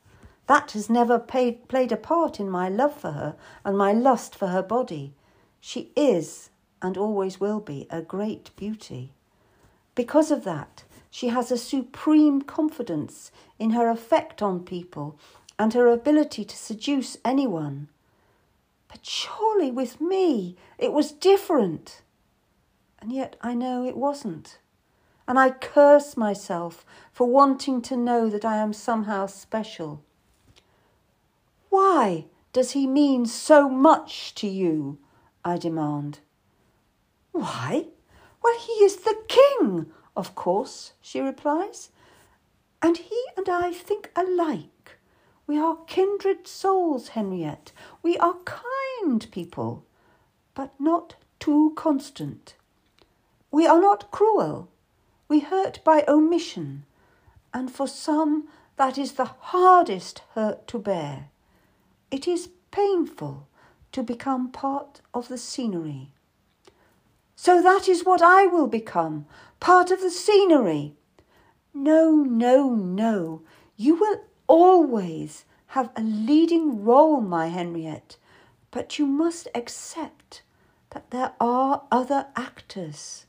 That 0.46 0.70
has 0.70 0.88
never 0.88 1.18
paid, 1.18 1.66
played 1.66 1.90
a 1.90 1.96
part 1.96 2.38
in 2.38 2.48
my 2.48 2.68
love 2.68 2.94
for 2.94 3.10
her 3.10 3.34
and 3.64 3.76
my 3.76 3.92
lust 3.92 4.36
for 4.36 4.46
her 4.46 4.62
body. 4.62 5.14
She 5.60 5.90
is, 5.96 6.50
and 6.80 6.96
always 6.96 7.40
will 7.40 7.60
be, 7.60 7.86
a 7.90 8.02
great 8.02 8.54
beauty. 8.56 9.12
Because 9.94 10.30
of 10.30 10.44
that, 10.44 10.84
she 11.10 11.28
has 11.28 11.50
a 11.50 11.58
supreme 11.58 12.42
confidence 12.42 13.30
in 13.58 13.70
her 13.70 13.88
effect 13.88 14.42
on 14.42 14.64
people 14.64 15.18
and 15.58 15.74
her 15.74 15.88
ability 15.88 16.44
to 16.44 16.56
seduce 16.56 17.16
anyone. 17.24 17.88
But 18.88 19.04
surely 19.04 19.70
with 19.70 20.00
me 20.00 20.56
it 20.78 20.92
was 20.92 21.12
different. 21.12 22.02
And 23.00 23.12
yet 23.12 23.36
I 23.40 23.54
know 23.54 23.84
it 23.84 23.96
wasn't 23.96 24.58
and 25.28 25.38
I 25.38 25.50
curse 25.50 26.16
myself 26.16 26.86
for 27.12 27.28
wanting 27.28 27.82
to 27.82 27.96
know 27.98 28.30
that 28.30 28.46
I 28.46 28.56
am 28.56 28.72
somehow 28.72 29.26
special. 29.26 30.02
Why 31.68 32.24
does 32.54 32.70
he 32.70 32.86
mean 32.86 33.26
so 33.26 33.68
much 33.68 34.34
to 34.36 34.48
you? 34.48 34.98
I 35.44 35.56
demand. 35.56 36.20
Why? 37.32 37.86
Well, 38.42 38.58
he 38.58 38.72
is 38.84 38.96
the 38.96 39.16
king, 39.28 39.92
of 40.16 40.34
course, 40.34 40.92
she 41.00 41.20
replies. 41.20 41.90
And 42.82 42.96
he 42.96 43.20
and 43.36 43.48
I 43.48 43.72
think 43.72 44.10
alike. 44.14 44.98
We 45.46 45.58
are 45.58 45.78
kindred 45.86 46.46
souls, 46.46 47.08
Henriette. 47.08 47.72
We 48.02 48.16
are 48.18 48.36
kind 48.44 49.26
people, 49.30 49.84
but 50.54 50.78
not 50.78 51.16
too 51.40 51.72
constant. 51.76 52.54
We 53.50 53.66
are 53.66 53.80
not 53.80 54.10
cruel, 54.10 54.68
we 55.26 55.40
hurt 55.40 55.82
by 55.84 56.04
omission, 56.06 56.84
and 57.54 57.70
for 57.70 57.88
some 57.88 58.48
that 58.76 58.98
is 58.98 59.12
the 59.12 59.30
hardest 59.40 60.22
hurt 60.34 60.66
to 60.68 60.78
bear. 60.78 61.30
It 62.10 62.28
is 62.28 62.50
painful 62.70 63.47
to 63.98 64.04
become 64.04 64.48
part 64.52 65.00
of 65.12 65.26
the 65.26 65.36
scenery. 65.36 66.12
So 67.34 67.60
that 67.60 67.88
is 67.88 68.04
what 68.04 68.22
I 68.22 68.46
will 68.46 68.68
become, 68.68 69.26
part 69.58 69.90
of 69.90 70.00
the 70.00 70.10
scenery. 70.10 70.94
No, 71.74 72.12
no, 72.12 72.76
no. 72.76 73.42
You 73.76 73.96
will 73.96 74.20
always 74.46 75.44
have 75.74 75.90
a 75.96 76.02
leading 76.02 76.84
role, 76.84 77.20
my 77.20 77.48
Henriette, 77.48 78.18
but 78.70 79.00
you 79.00 79.04
must 79.04 79.48
accept 79.52 80.42
that 80.90 81.10
there 81.10 81.32
are 81.40 81.82
other 81.90 82.26
actors 82.36 83.26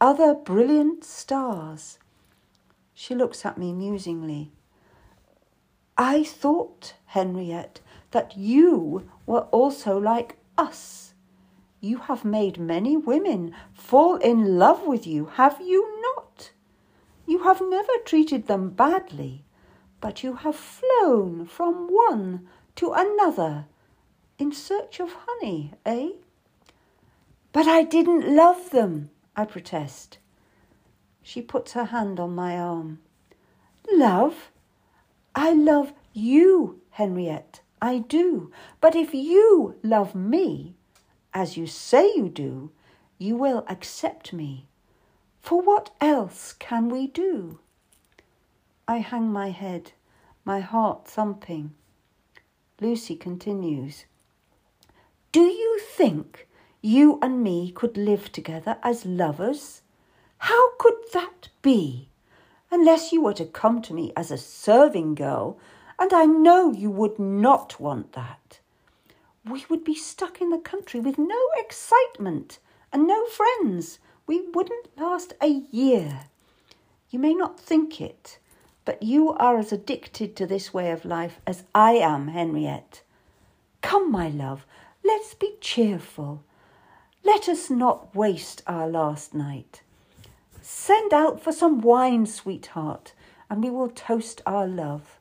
other 0.00 0.32
brilliant 0.32 1.02
stars. 1.02 1.98
She 2.94 3.16
looks 3.16 3.44
at 3.44 3.58
me 3.58 3.72
musingly. 3.72 4.52
I 5.98 6.22
thought, 6.22 6.94
Henriette, 7.06 7.80
that 8.12 8.36
you 8.36 9.10
were 9.26 9.46
also 9.50 9.98
like 9.98 10.36
us. 10.56 11.14
You 11.80 11.98
have 11.98 12.24
made 12.24 12.58
many 12.58 12.96
women 12.96 13.54
fall 13.72 14.16
in 14.16 14.58
love 14.58 14.86
with 14.86 15.06
you, 15.06 15.26
have 15.34 15.60
you 15.60 16.00
not? 16.02 16.52
You 17.26 17.42
have 17.44 17.60
never 17.60 17.92
treated 18.04 18.46
them 18.46 18.70
badly, 18.70 19.44
but 20.00 20.22
you 20.22 20.34
have 20.34 20.56
flown 20.56 21.46
from 21.46 21.88
one 21.88 22.48
to 22.76 22.92
another 22.92 23.66
in 24.38 24.52
search 24.52 25.00
of 25.00 25.16
honey, 25.26 25.72
eh? 25.86 26.10
But 27.52 27.68
I 27.68 27.82
didn't 27.84 28.34
love 28.34 28.70
them, 28.70 29.10
I 29.36 29.44
protest. 29.44 30.18
She 31.22 31.40
puts 31.40 31.72
her 31.72 31.86
hand 31.86 32.20
on 32.20 32.34
my 32.34 32.58
arm. 32.58 32.98
Love? 33.92 34.50
I 35.34 35.52
love 35.52 35.92
you, 36.12 36.80
Henriette. 36.90 37.60
I 37.80 37.98
do. 37.98 38.50
But 38.80 38.96
if 38.96 39.14
you 39.14 39.76
love 39.82 40.14
me, 40.14 40.74
as 41.32 41.56
you 41.56 41.66
say 41.66 42.12
you 42.14 42.28
do, 42.28 42.70
you 43.18 43.36
will 43.36 43.64
accept 43.68 44.32
me. 44.32 44.66
For 45.40 45.60
what 45.60 45.90
else 46.00 46.54
can 46.58 46.88
we 46.88 47.06
do? 47.06 47.58
I 48.86 48.98
hang 48.98 49.32
my 49.32 49.50
head, 49.50 49.92
my 50.44 50.60
heart 50.60 51.06
thumping. 51.06 51.74
Lucy 52.80 53.16
continues. 53.16 54.04
Do 55.32 55.42
you 55.42 55.80
think 55.80 56.46
you 56.80 57.18
and 57.22 57.42
me 57.42 57.72
could 57.72 57.96
live 57.96 58.30
together 58.30 58.78
as 58.82 59.06
lovers? 59.06 59.82
How 60.38 60.76
could 60.78 60.96
that 61.12 61.48
be? 61.62 62.08
Unless 62.70 63.12
you 63.12 63.22
were 63.22 63.34
to 63.34 63.44
come 63.46 63.80
to 63.82 63.94
me 63.94 64.12
as 64.16 64.30
a 64.30 64.38
serving 64.38 65.14
girl, 65.14 65.58
and 65.98 66.12
I 66.12 66.24
know 66.24 66.72
you 66.72 66.90
would 66.90 67.18
not 67.18 67.80
want 67.80 68.12
that. 68.12 68.58
We 69.44 69.64
would 69.68 69.84
be 69.84 69.94
stuck 69.94 70.40
in 70.40 70.50
the 70.50 70.58
country 70.58 71.00
with 71.00 71.18
no 71.18 71.40
excitement 71.56 72.58
and 72.92 73.06
no 73.06 73.26
friends. 73.26 73.98
We 74.26 74.48
wouldn't 74.52 74.98
last 74.98 75.34
a 75.40 75.62
year. 75.70 76.22
You 77.10 77.18
may 77.18 77.34
not 77.34 77.60
think 77.60 78.00
it, 78.00 78.38
but 78.84 79.02
you 79.02 79.32
are 79.32 79.58
as 79.58 79.72
addicted 79.72 80.34
to 80.36 80.46
this 80.46 80.72
way 80.72 80.90
of 80.90 81.04
life 81.04 81.40
as 81.46 81.64
I 81.74 81.92
am, 81.92 82.28
Henriette. 82.28 83.02
Come, 83.82 84.10
my 84.10 84.28
love, 84.28 84.64
let's 85.04 85.34
be 85.34 85.54
cheerful. 85.60 86.42
Let 87.22 87.48
us 87.48 87.70
not 87.70 88.14
waste 88.14 88.62
our 88.66 88.88
last 88.88 89.34
night. 89.34 89.82
Send 90.60 91.12
out 91.12 91.42
for 91.42 91.52
some 91.52 91.80
wine, 91.80 92.26
sweetheart, 92.26 93.12
and 93.50 93.62
we 93.62 93.70
will 93.70 93.88
toast 93.90 94.40
our 94.46 94.66
love. 94.66 95.18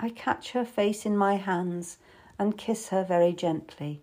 I 0.00 0.10
catch 0.10 0.52
her 0.52 0.64
face 0.64 1.04
in 1.04 1.16
my 1.16 1.36
hands 1.36 1.98
and 2.38 2.56
kiss 2.56 2.88
her 2.88 3.04
very 3.04 3.32
gently. 3.32 4.00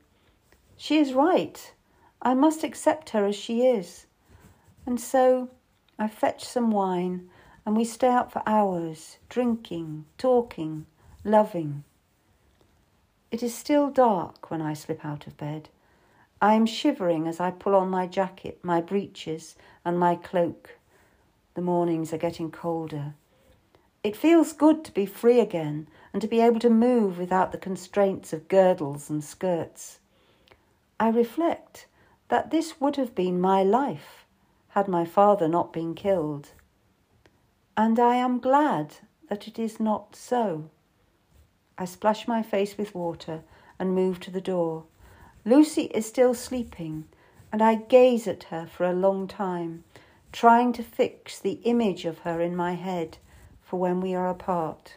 She 0.75 0.97
is 0.97 1.13
right. 1.13 1.73
I 2.21 2.33
must 2.33 2.63
accept 2.63 3.11
her 3.11 3.25
as 3.25 3.35
she 3.35 3.65
is. 3.65 4.05
And 4.85 4.99
so 4.99 5.49
I 5.97 6.07
fetch 6.07 6.43
some 6.43 6.71
wine 6.71 7.29
and 7.65 7.77
we 7.77 7.85
stay 7.85 8.09
out 8.09 8.31
for 8.31 8.43
hours, 8.45 9.17
drinking, 9.29 10.05
talking, 10.17 10.85
loving. 11.23 11.83
It 13.31 13.41
is 13.41 13.55
still 13.55 13.89
dark 13.89 14.51
when 14.51 14.61
I 14.61 14.73
slip 14.73 15.03
out 15.03 15.27
of 15.27 15.37
bed. 15.37 15.69
I 16.41 16.53
am 16.53 16.65
shivering 16.65 17.27
as 17.27 17.39
I 17.39 17.51
pull 17.51 17.73
on 17.73 17.89
my 17.89 18.05
jacket, 18.05 18.59
my 18.61 18.81
breeches, 18.81 19.55
and 19.83 19.97
my 19.97 20.15
cloak. 20.15 20.77
The 21.55 21.61
mornings 21.61 22.13
are 22.13 22.17
getting 22.17 22.51
colder. 22.51 23.13
It 24.05 24.15
feels 24.15 24.53
good 24.53 24.85
to 24.85 24.91
be 24.91 25.07
free 25.07 25.39
again 25.39 25.87
and 26.13 26.21
to 26.21 26.27
be 26.27 26.39
able 26.39 26.59
to 26.59 26.69
move 26.69 27.17
without 27.17 27.51
the 27.51 27.57
constraints 27.57 28.33
of 28.33 28.47
girdles 28.47 29.09
and 29.09 29.23
skirts. 29.23 29.97
I 30.99 31.09
reflect 31.09 31.87
that 32.27 32.51
this 32.51 32.79
would 32.79 32.97
have 32.97 33.15
been 33.15 33.41
my 33.41 33.63
life 33.63 34.27
had 34.69 34.87
my 34.87 35.05
father 35.05 35.47
not 35.47 35.73
been 35.73 35.95
killed. 35.95 36.51
And 37.75 37.99
I 37.99 38.17
am 38.17 38.37
glad 38.37 38.97
that 39.27 39.47
it 39.47 39.57
is 39.57 39.79
not 39.79 40.15
so. 40.15 40.69
I 41.75 41.85
splash 41.85 42.27
my 42.27 42.43
face 42.43 42.77
with 42.77 42.93
water 42.93 43.41
and 43.79 43.95
move 43.95 44.19
to 44.19 44.29
the 44.29 44.39
door. 44.39 44.83
Lucy 45.45 45.85
is 45.85 46.05
still 46.05 46.35
sleeping, 46.35 47.05
and 47.51 47.59
I 47.59 47.73
gaze 47.73 48.27
at 48.27 48.43
her 48.53 48.67
for 48.67 48.83
a 48.83 48.93
long 48.93 49.27
time, 49.27 49.83
trying 50.31 50.73
to 50.73 50.83
fix 50.83 51.39
the 51.39 51.59
image 51.63 52.05
of 52.05 52.19
her 52.19 52.39
in 52.39 52.55
my 52.55 52.73
head 52.73 53.17
for 53.75 53.79
when 53.79 53.99
we 53.99 54.15
are 54.15 54.29
apart. 54.29 54.95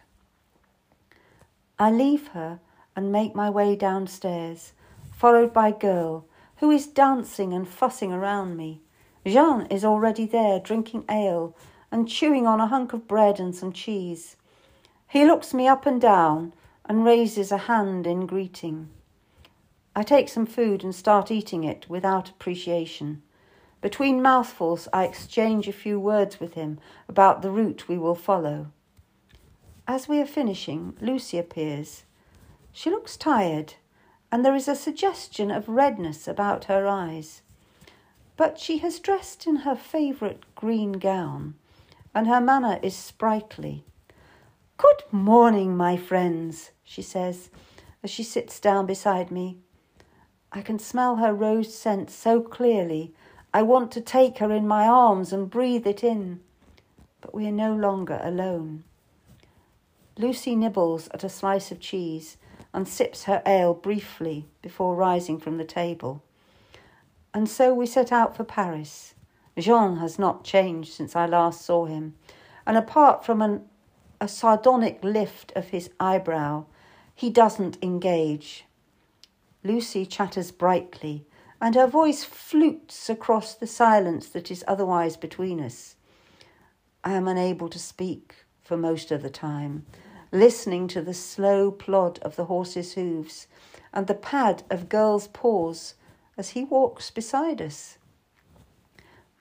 I 1.81 1.91
leave 1.91 2.29
her 2.29 2.61
and 2.95 3.11
make 3.11 3.35
my 3.35 3.51
way 3.51 3.75
downstairs, 3.75 4.73
followed 5.13 5.53
by 5.53 5.73
Girl, 5.73 6.27
who 6.59 6.71
is 6.71 6.87
dancing 6.87 7.53
and 7.53 7.67
fussing 7.67 8.13
around 8.13 8.57
me. 8.57 8.81
Jean 9.27 9.67
is 9.67 9.85
already 9.85 10.27
there, 10.27 10.61
drinking 10.61 11.05
ale 11.11 11.57
and 11.91 12.09
chewing 12.09 12.47
on 12.47 12.61
a 12.61 12.69
hunk 12.69 12.93
of 12.93 13.09
bread 13.09 13.41
and 13.41 13.53
some 13.53 13.73
cheese. 13.73 14.37
He 15.09 15.25
looks 15.25 15.53
me 15.53 15.67
up 15.67 15.85
and 15.85 16.01
down 16.01 16.53
and 16.85 17.05
raises 17.05 17.51
a 17.51 17.67
hand 17.67 18.07
in 18.07 18.27
greeting. 18.27 18.91
I 19.97 20.05
take 20.05 20.29
some 20.29 20.47
food 20.47 20.85
and 20.85 20.95
start 20.95 21.33
eating 21.33 21.65
it 21.65 21.87
without 21.89 22.31
appreciation. 22.31 23.23
Between 23.81 24.23
mouthfuls, 24.23 24.89
I 24.93 25.05
exchange 25.05 25.69
a 25.69 25.73
few 25.73 26.01
words 26.01 26.41
with 26.41 26.55
him 26.55 26.81
about 27.09 27.43
the 27.43 27.51
route 27.51 27.89
we 27.89 27.99
will 27.99 28.15
follow. 28.15 28.73
As 29.87 30.09
we 30.09 30.21
are 30.21 30.27
finishing, 30.27 30.97
Lucy 31.01 31.39
appears. 31.39 32.05
She 32.73 32.91
looks 32.91 33.17
tired, 33.17 33.75
and 34.31 34.45
there 34.45 34.55
is 34.55 34.69
a 34.69 34.75
suggestion 34.75 35.51
of 35.51 35.69
redness 35.69 36.27
about 36.27 36.65
her 36.65 36.87
eyes. 36.87 37.43
But 38.37 38.59
she 38.59 38.79
has 38.79 38.99
dressed 38.99 39.47
in 39.47 39.57
her 39.57 39.77
favourite 39.77 40.43
green 40.55 40.93
gown, 40.93 41.55
and 42.15 42.27
her 42.27 42.41
manner 42.41 42.79
is 42.83 42.97
sprightly. 42.97 43.85
Good 44.77 45.03
morning, 45.11 45.77
my 45.77 45.97
friends, 45.97 46.73
she 46.83 47.03
says 47.03 47.51
as 48.03 48.11
she 48.11 48.23
sits 48.23 48.61
down 48.61 48.87
beside 48.87 49.31
me. 49.31 49.59
I 50.53 50.63
can 50.63 50.79
smell 50.79 51.17
her 51.17 51.33
rose 51.33 51.75
scent 51.75 52.11
so 52.11 52.41
clearly 52.41 53.15
I 53.53 53.63
want 53.63 53.91
to 53.93 54.01
take 54.01 54.39
her 54.39 54.53
in 54.53 54.69
my 54.69 54.87
arms 54.87 55.33
and 55.33 55.51
breathe 55.51 55.87
it 55.87 56.05
in. 56.05 56.41
But 57.21 57.35
we 57.35 57.47
are 57.47 57.53
no 57.53 57.75
longer 57.75 58.21
alone. 58.23 58.85
Lucy 60.17 60.55
nibbles 60.55 61.09
at 61.15 61.25
a 61.25 61.29
slice 61.29 61.71
of 61.71 61.81
cheese 61.81 62.37
and 62.75 62.87
sips 62.87 63.25
her 63.25 63.43
ale 63.47 63.73
briefly 63.73 64.47
before 64.63 64.95
rising 64.95 65.39
from 65.39 65.57
the 65.57 65.65
table. 65.65 66.23
And 67.33 67.49
so 67.49 67.73
we 67.73 67.87
set 67.87 68.13
out 68.13 68.37
for 68.37 68.45
Paris. 68.45 69.15
Jean 69.59 69.97
has 69.97 70.19
not 70.19 70.45
changed 70.45 70.93
since 70.93 71.17
I 71.17 71.27
last 71.27 71.65
saw 71.65 71.87
him, 71.87 72.15
and 72.67 72.77
apart 72.77 73.25
from 73.25 73.43
an, 73.43 73.63
a 74.21 74.29
sardonic 74.29 75.03
lift 75.03 75.53
of 75.57 75.69
his 75.69 75.91
eyebrow, 75.99 76.67
he 77.15 77.31
doesn't 77.31 77.79
engage. 77.83 78.65
Lucy 79.65 80.07
chatters 80.07 80.53
brightly 80.53 81.27
and 81.61 81.75
her 81.75 81.87
voice 81.87 82.25
flutes 82.25 83.11
across 83.11 83.55
the 83.55 83.67
silence 83.67 84.29
that 84.29 84.51
is 84.51 84.65
otherwise 84.69 85.17
between 85.17 85.61
us. 85.61 85.97
I 87.03 87.13
am 87.13 87.27
unable 87.29 87.69
to 87.69 87.79
speak 87.79 88.45
for 88.63 88.77
most 88.77 89.11
of 89.11 89.23
the 89.23 89.31
time, 89.31 89.87
listening 90.31 90.89
to 90.89 91.03
the 91.03 91.15
slow 91.15 91.71
plod 91.71 92.19
of 92.21 92.37
the 92.37 92.45
horse's 92.45 92.93
hoofs 92.95 93.47
and 93.93 94.07
the 94.07 94.15
pad 94.15 94.63
of 94.71 94.89
girl's 94.89 95.29
paws 95.29 95.95
as 96.37 96.51
he 96.51 96.65
walks 96.65 97.11
beside 97.11 97.61
us. 97.61 97.99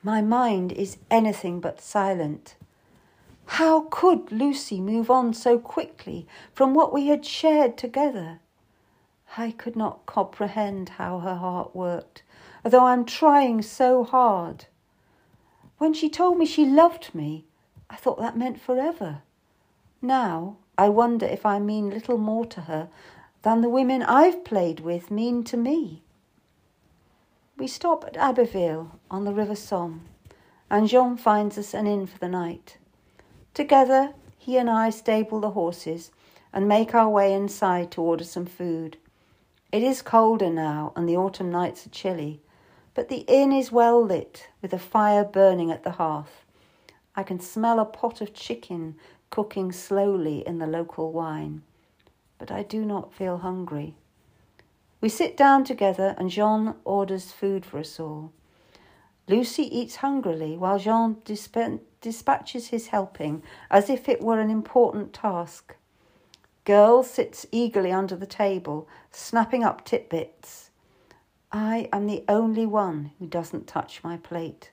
My 0.01 0.21
mind 0.21 0.71
is 0.71 0.97
anything 1.11 1.59
but 1.59 1.81
silent. 1.81 2.55
How 3.45 3.87
could 3.89 4.31
Lucy 4.31 4.81
move 4.81 5.11
on 5.11 5.33
so 5.33 5.59
quickly 5.59 6.27
from 6.53 6.73
what 6.73 6.93
we 6.93 7.07
had 7.07 7.25
shared 7.25 7.77
together? 7.77 8.39
I 9.35 9.51
could 9.51 9.75
not 9.75 10.05
comprehend 10.05 10.89
how 10.89 11.19
her 11.19 11.35
heart 11.35 11.75
worked, 11.75 12.23
although 12.63 12.85
I'm 12.85 13.03
trying 13.03 13.61
so 13.61 14.03
hard. 14.03 14.65
When 15.77 15.93
she 15.93 16.09
told 16.09 16.37
me 16.37 16.45
she 16.45 16.65
loved 16.65 17.13
me, 17.13 17.45
I 17.89 17.97
thought 17.97 18.19
that 18.19 18.37
meant 18.37 18.61
forever. 18.61 19.21
Now 20.01 20.57
I 20.77 20.89
wonder 20.89 21.25
if 21.25 21.45
I 21.45 21.59
mean 21.59 21.89
little 21.89 22.17
more 22.17 22.45
to 22.45 22.61
her 22.61 22.89
than 23.41 23.61
the 23.61 23.69
women 23.69 24.01
I've 24.01 24.43
played 24.43 24.79
with 24.79 25.11
mean 25.11 25.43
to 25.45 25.57
me. 25.57 26.03
We 27.57 27.67
stop 27.67 28.05
at 28.05 28.17
Abbeville 28.17 28.99
on 29.09 29.23
the 29.23 29.33
River 29.33 29.55
Somme, 29.55 30.05
and 30.69 30.87
Jean 30.87 31.17
finds 31.17 31.57
us 31.57 31.73
an 31.73 31.87
inn 31.87 32.05
for 32.05 32.19
the 32.19 32.29
night. 32.29 32.77
Together, 33.53 34.13
he 34.37 34.57
and 34.57 34.69
I 34.69 34.89
stable 34.89 35.39
the 35.39 35.51
horses 35.51 36.11
and 36.53 36.67
make 36.67 36.93
our 36.93 37.09
way 37.09 37.33
inside 37.33 37.91
to 37.91 38.01
order 38.01 38.23
some 38.23 38.45
food. 38.45 38.97
It 39.71 39.83
is 39.83 40.01
colder 40.01 40.49
now, 40.49 40.93
and 40.95 41.07
the 41.07 41.17
autumn 41.17 41.51
nights 41.51 41.85
are 41.85 41.89
chilly, 41.89 42.41
But 42.93 43.09
the 43.09 43.25
inn 43.27 43.51
is 43.51 43.71
well 43.71 44.03
lit, 44.03 44.49
with 44.61 44.73
a 44.73 44.79
fire 44.79 45.23
burning 45.23 45.71
at 45.71 45.83
the 45.83 45.91
hearth. 45.91 46.45
I 47.15 47.23
can 47.23 47.39
smell 47.39 47.79
a 47.79 47.85
pot 47.85 48.21
of 48.21 48.33
chicken 48.33 48.95
cooking 49.29 49.71
slowly 49.71 50.39
in 50.47 50.57
the 50.57 50.67
local 50.67 51.11
wine. 51.11 51.61
But 52.39 52.51
I 52.51 52.63
do 52.63 52.85
not 52.85 53.13
feel 53.13 53.37
hungry. 53.37 53.95
We 54.99 55.09
sit 55.09 55.37
down 55.37 55.63
together 55.63 56.15
and 56.17 56.31
Jean 56.31 56.73
orders 56.83 57.31
food 57.31 57.65
for 57.65 57.77
us 57.77 57.99
all. 57.99 58.31
Lucy 59.27 59.63
eats 59.63 59.97
hungrily 59.97 60.57
while 60.57 60.79
Jean 60.79 61.17
disp- 61.23 61.81
dispatches 62.01 62.69
his 62.69 62.87
helping 62.87 63.43
as 63.69 63.89
if 63.89 64.09
it 64.09 64.21
were 64.21 64.39
an 64.39 64.49
important 64.49 65.13
task. 65.13 65.75
Girl 66.67 67.01
sits 67.01 67.45
eagerly 67.49 67.93
under 67.93 68.17
the 68.17 68.25
table, 68.25 68.89
snapping 69.09 69.63
up 69.63 69.85
titbits. 69.85 70.69
I 71.49 71.87
am 71.93 72.07
the 72.07 72.25
only 72.27 72.65
one 72.65 73.11
who 73.19 73.25
doesn't 73.25 73.67
touch 73.67 74.03
my 74.03 74.17
plate. 74.17 74.71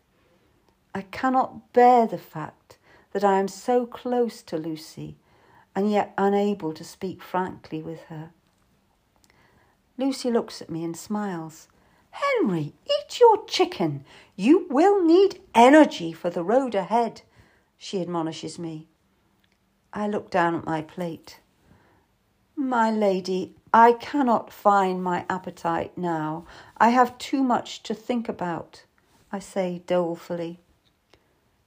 I 0.93 1.03
cannot 1.03 1.73
bear 1.73 2.09
the 2.09 2.19
fact 2.19 2.79
that 3.13 3.23
I 3.23 3.39
am 3.39 3.47
so 3.47 3.87
close 3.87 4.43
to 4.43 4.59
Lucy 4.59 5.19
and 5.77 5.89
yet 5.89 6.13
unable 6.19 6.73
to 6.73 6.83
speak 6.83 7.23
frankly 7.23 7.81
with 7.81 8.03
her. 8.07 8.31
Lucy 9.97 10.33
looks 10.33 10.61
at 10.61 10.71
me 10.71 10.83
and 10.83 10.97
smiles. 10.97 11.69
Henry, 12.11 12.73
eat 12.87 13.21
your 13.21 13.45
chicken. 13.47 14.05
You 14.35 14.67
will 14.69 15.01
need 15.01 15.43
energy 15.55 16.13
for 16.13 16.29
the 16.29 16.43
road 16.43 16.75
ahead, 16.75 17.23
she 17.79 18.01
admonishes 18.01 18.59
me. 18.59 18.89
I 19.93 20.09
look 20.09 20.29
down 20.29 20.57
at 20.57 20.65
my 20.65 20.83
plate. 20.83 21.39
My 22.57 22.91
lady, 22.91 23.57
I 23.73 23.95
cannot 23.95 24.53
find 24.53 25.03
my 25.03 25.27
appetite 25.29 25.99
now. 25.99 26.47
I 26.79 26.91
have 26.91 27.19
too 27.19 27.43
much 27.43 27.83
to 27.83 27.95
think 27.95 28.29
about, 28.29 28.85
I 29.33 29.41
say 29.41 29.83
dolefully. 29.87 30.61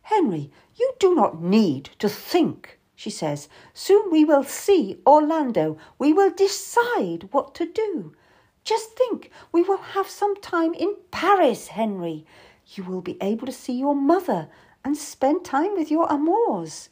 Henry, 0.04 0.50
you 0.76 0.94
do 1.00 1.14
not 1.14 1.42
need 1.42 1.90
to 2.00 2.08
think, 2.08 2.80
she 2.96 3.10
says. 3.10 3.50
Soon 3.74 4.10
we 4.10 4.24
will 4.24 4.44
see 4.44 5.02
Orlando. 5.06 5.78
We 6.00 6.14
will 6.14 6.32
decide 6.32 7.28
what 7.32 7.54
to 7.56 7.66
do. 7.66 8.16
Just 8.64 8.92
think, 8.98 9.30
we 9.52 9.62
will 9.62 9.84
have 9.94 10.10
some 10.10 10.36
time 10.38 10.74
in 10.74 10.96
Paris, 11.12 11.68
Henry. 11.68 12.26
You 12.68 12.86
will 12.86 13.02
be 13.02 13.18
able 13.22 13.48
to 13.48 13.52
see 13.52 13.74
your 13.74 13.96
mother 13.96 14.48
and 14.86 14.96
spend 14.96 15.44
time 15.44 15.76
with 15.76 15.92
your 15.92 16.08
amours. 16.08 16.88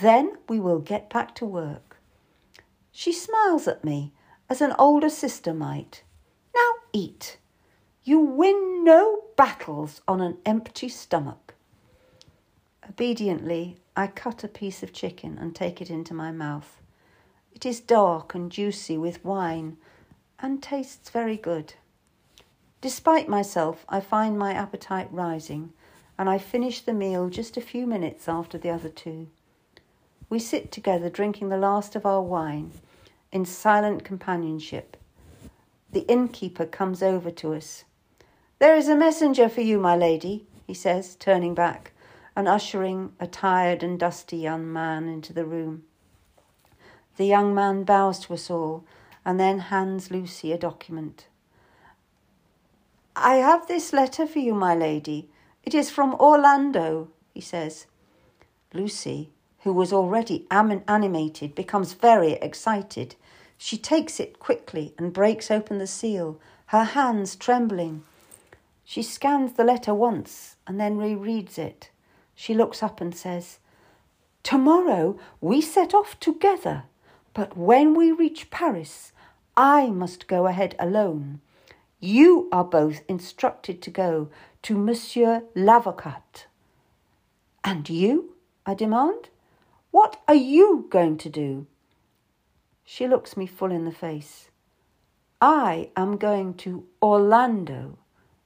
Then 0.00 0.36
we 0.48 0.60
will 0.60 0.78
get 0.78 1.10
back 1.10 1.34
to 1.36 1.44
work. 1.44 1.83
She 2.96 3.12
smiles 3.12 3.66
at 3.66 3.82
me 3.82 4.12
as 4.48 4.60
an 4.60 4.72
older 4.78 5.10
sister 5.10 5.52
might. 5.52 6.04
Now 6.54 6.70
eat. 6.92 7.38
You 8.04 8.20
win 8.20 8.84
no 8.84 9.24
battles 9.36 10.00
on 10.06 10.20
an 10.20 10.38
empty 10.46 10.88
stomach. 10.88 11.54
Obediently, 12.88 13.78
I 13.96 14.06
cut 14.06 14.44
a 14.44 14.48
piece 14.48 14.84
of 14.84 14.92
chicken 14.92 15.38
and 15.38 15.56
take 15.56 15.82
it 15.82 15.90
into 15.90 16.14
my 16.14 16.30
mouth. 16.30 16.80
It 17.52 17.66
is 17.66 17.80
dark 17.80 18.32
and 18.32 18.52
juicy 18.52 18.96
with 18.96 19.24
wine 19.24 19.76
and 20.38 20.62
tastes 20.62 21.10
very 21.10 21.36
good. 21.36 21.74
Despite 22.80 23.28
myself, 23.28 23.84
I 23.88 23.98
find 23.98 24.38
my 24.38 24.52
appetite 24.52 25.08
rising, 25.10 25.72
and 26.16 26.30
I 26.30 26.38
finish 26.38 26.80
the 26.80 26.94
meal 26.94 27.28
just 27.28 27.56
a 27.56 27.60
few 27.60 27.88
minutes 27.88 28.28
after 28.28 28.56
the 28.56 28.70
other 28.70 28.88
two. 28.88 29.26
We 30.28 30.38
sit 30.38 30.72
together 30.72 31.10
drinking 31.10 31.48
the 31.48 31.56
last 31.56 31.94
of 31.94 32.06
our 32.06 32.22
wine 32.22 32.72
in 33.30 33.44
silent 33.44 34.04
companionship. 34.04 34.96
The 35.92 36.06
innkeeper 36.08 36.66
comes 36.66 37.02
over 37.02 37.30
to 37.32 37.54
us. 37.54 37.84
There 38.58 38.74
is 38.74 38.88
a 38.88 38.96
messenger 38.96 39.48
for 39.48 39.60
you, 39.60 39.78
my 39.78 39.96
lady, 39.96 40.46
he 40.66 40.74
says, 40.74 41.16
turning 41.16 41.54
back 41.54 41.92
and 42.36 42.48
ushering 42.48 43.12
a 43.20 43.26
tired 43.26 43.82
and 43.82 43.98
dusty 43.98 44.36
young 44.36 44.72
man 44.72 45.08
into 45.08 45.32
the 45.32 45.44
room. 45.44 45.84
The 47.16 47.26
young 47.26 47.54
man 47.54 47.84
bows 47.84 48.18
to 48.20 48.34
us 48.34 48.50
all 48.50 48.84
and 49.24 49.38
then 49.38 49.58
hands 49.58 50.10
Lucy 50.10 50.52
a 50.52 50.58
document. 50.58 51.26
I 53.16 53.36
have 53.36 53.68
this 53.68 53.92
letter 53.92 54.26
for 54.26 54.40
you, 54.40 54.54
my 54.54 54.74
lady. 54.74 55.28
It 55.62 55.74
is 55.74 55.90
from 55.90 56.14
Orlando, 56.14 57.08
he 57.32 57.40
says. 57.40 57.86
Lucy, 58.72 59.30
who 59.64 59.72
was 59.72 59.94
already 59.94 60.46
animated, 60.50 61.54
becomes 61.54 61.94
very 61.94 62.32
excited. 62.34 63.16
She 63.56 63.78
takes 63.78 64.20
it 64.20 64.38
quickly 64.38 64.94
and 64.98 65.12
breaks 65.12 65.50
open 65.50 65.78
the 65.78 65.86
seal, 65.86 66.38
her 66.66 66.84
hands 66.84 67.34
trembling. 67.34 68.04
She 68.84 69.02
scans 69.02 69.54
the 69.54 69.64
letter 69.64 69.94
once 69.94 70.56
and 70.66 70.78
then 70.78 70.98
rereads 70.98 71.58
it. 71.58 71.88
She 72.34 72.52
looks 72.52 72.82
up 72.82 73.00
and 73.00 73.16
says, 73.16 73.58
Tomorrow 74.42 75.18
we 75.40 75.62
set 75.62 75.94
off 75.94 76.20
together, 76.20 76.82
but 77.32 77.56
when 77.56 77.94
we 77.94 78.12
reach 78.12 78.50
Paris, 78.50 79.12
I 79.56 79.88
must 79.88 80.28
go 80.28 80.46
ahead 80.46 80.74
alone. 80.78 81.40
You 82.00 82.50
are 82.52 82.64
both 82.64 83.00
instructed 83.08 83.80
to 83.80 83.90
go 83.90 84.28
to 84.64 84.76
Monsieur 84.76 85.44
l'Avocat. 85.54 86.48
And 87.64 87.88
you? 87.88 88.34
I 88.66 88.74
demand. 88.74 89.30
What 89.94 90.20
are 90.26 90.34
you 90.34 90.88
going 90.90 91.18
to 91.18 91.28
do? 91.28 91.68
She 92.82 93.06
looks 93.06 93.36
me 93.36 93.46
full 93.46 93.70
in 93.70 93.84
the 93.84 93.92
face. 93.92 94.50
I 95.40 95.90
am 95.96 96.16
going 96.16 96.54
to 96.64 96.84
Orlando, 97.00 97.96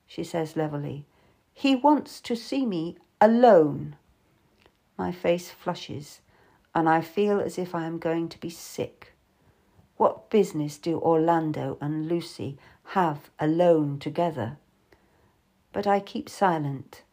she 0.07 0.25
says 0.25 0.57
levelly. 0.57 1.07
He 1.55 1.75
wants 1.75 2.21
to 2.21 2.37
see 2.37 2.67
me 2.67 2.99
alone. 3.19 3.97
My 4.99 5.11
face 5.11 5.51
flushes, 5.51 6.21
and 6.75 6.87
I 6.87 7.01
feel 7.01 7.41
as 7.41 7.57
if 7.57 7.75
I 7.75 7.87
am 7.87 7.99
going 7.99 8.29
to 8.29 8.39
be 8.39 8.51
sick. 8.51 9.15
What 9.97 10.29
business 10.29 10.77
do 10.77 10.99
Orlando 10.99 11.79
and 11.81 12.11
Lucy 12.11 12.59
have 12.89 13.31
alone 13.41 13.99
together? 14.01 14.59
But 15.73 15.87
I 15.87 16.01
keep 16.01 16.29
silent. 16.29 17.05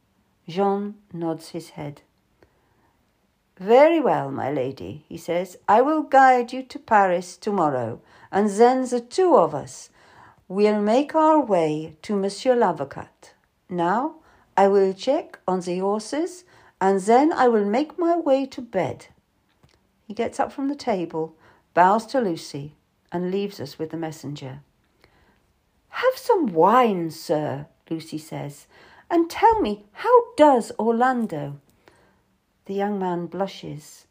Jean 0.46 0.96
nods 1.14 1.52
his 1.52 1.70
head. 1.80 2.02
Very 3.58 4.00
well, 4.00 4.32
my 4.32 4.52
lady, 4.52 5.06
he 5.08 5.18
says. 5.18 5.58
I 5.68 5.82
will 5.82 6.04
guide 6.04 6.52
you 6.52 6.64
to 6.64 6.80
Paris 6.80 7.38
tomorrow, 7.38 8.02
and 8.32 8.50
then 8.50 8.88
the 8.88 9.00
two 9.00 9.36
of 9.36 9.56
us 9.56 9.90
will 10.48 10.82
make 10.82 11.16
our 11.16 11.40
way 11.40 11.96
to 12.02 12.16
Monsieur 12.16 12.56
l'Avocat. 12.56 13.34
Now 13.70 14.16
I 14.58 14.68
will 14.68 14.94
check 14.94 15.40
on 15.48 15.62
the 15.62 15.80
horses, 15.80 16.44
and 16.82 17.00
then 17.02 17.32
I 17.32 17.48
will 17.48 17.66
make 17.66 17.98
my 17.98 18.18
way 18.18 18.46
to 18.48 18.62
bed. 18.62 19.08
He 20.06 20.14
gets 20.14 20.40
up 20.40 20.52
from 20.52 20.68
the 20.68 20.76
table 20.76 21.36
bows 21.76 22.06
to 22.08 22.22
Lucy, 22.22 22.74
and 23.12 23.30
leaves 23.30 23.60
us 23.60 23.78
with 23.78 23.92
the 23.92 23.98
messenger. 23.98 24.62
Have 25.90 26.18
some 26.18 26.48
wine, 26.48 27.12
sir, 27.12 27.68
Lucy 27.90 28.18
says, 28.18 28.66
and 29.10 29.30
tell 29.30 29.62
me 29.62 29.86
how 29.92 30.34
does 30.36 30.72
Orlando? 30.80 31.60
The 32.66 32.74
young 32.74 32.98
man 32.98 33.28
blushes. 33.28 34.08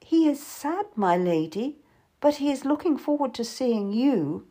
He 0.00 0.28
is 0.28 0.44
sad, 0.44 0.86
my 0.96 1.16
lady, 1.16 1.76
but 2.20 2.36
he 2.36 2.50
is 2.50 2.64
looking 2.64 2.96
forward 2.96 3.34
to 3.34 3.44
seeing 3.44 3.92
you. 3.92 4.46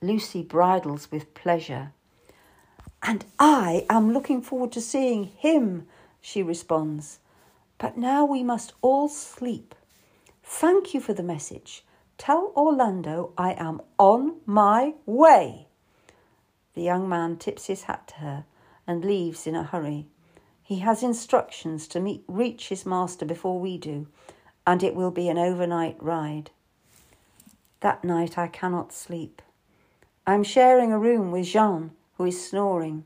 Lucy 0.00 0.42
bridles 0.42 1.10
with 1.10 1.34
pleasure. 1.34 1.92
And 3.02 3.24
I 3.38 3.86
am 3.90 4.12
looking 4.12 4.40
forward 4.40 4.72
to 4.72 4.80
seeing 4.80 5.24
him, 5.24 5.86
she 6.20 6.42
responds. 6.42 7.18
But 7.78 7.96
now 7.96 8.24
we 8.24 8.42
must 8.42 8.74
all 8.82 9.08
sleep. 9.08 9.74
Thank 10.42 10.92
you 10.92 11.00
for 11.00 11.12
the 11.14 11.22
message. 11.22 11.84
Tell 12.18 12.52
Orlando 12.54 13.32
I 13.38 13.52
am 13.52 13.80
on 13.98 14.36
my 14.44 14.94
way. 15.06 15.66
The 16.74 16.82
young 16.82 17.08
man 17.08 17.36
tips 17.36 17.66
his 17.66 17.84
hat 17.84 18.08
to 18.08 18.14
her 18.16 18.44
and 18.86 19.04
leaves 19.04 19.46
in 19.46 19.54
a 19.54 19.64
hurry. 19.64 20.06
He 20.70 20.78
has 20.78 21.02
instructions 21.02 21.88
to 21.88 21.98
meet, 21.98 22.22
reach 22.28 22.68
his 22.68 22.86
master 22.86 23.26
before 23.26 23.58
we 23.58 23.76
do, 23.76 24.06
and 24.64 24.84
it 24.84 24.94
will 24.94 25.10
be 25.10 25.28
an 25.28 25.36
overnight 25.36 26.00
ride. 26.00 26.52
That 27.80 28.04
night 28.04 28.38
I 28.38 28.46
cannot 28.46 28.92
sleep. 28.92 29.42
I 30.28 30.34
am 30.34 30.44
sharing 30.44 30.92
a 30.92 30.98
room 31.00 31.32
with 31.32 31.46
Jean, 31.46 31.90
who 32.18 32.26
is 32.26 32.48
snoring. 32.48 33.04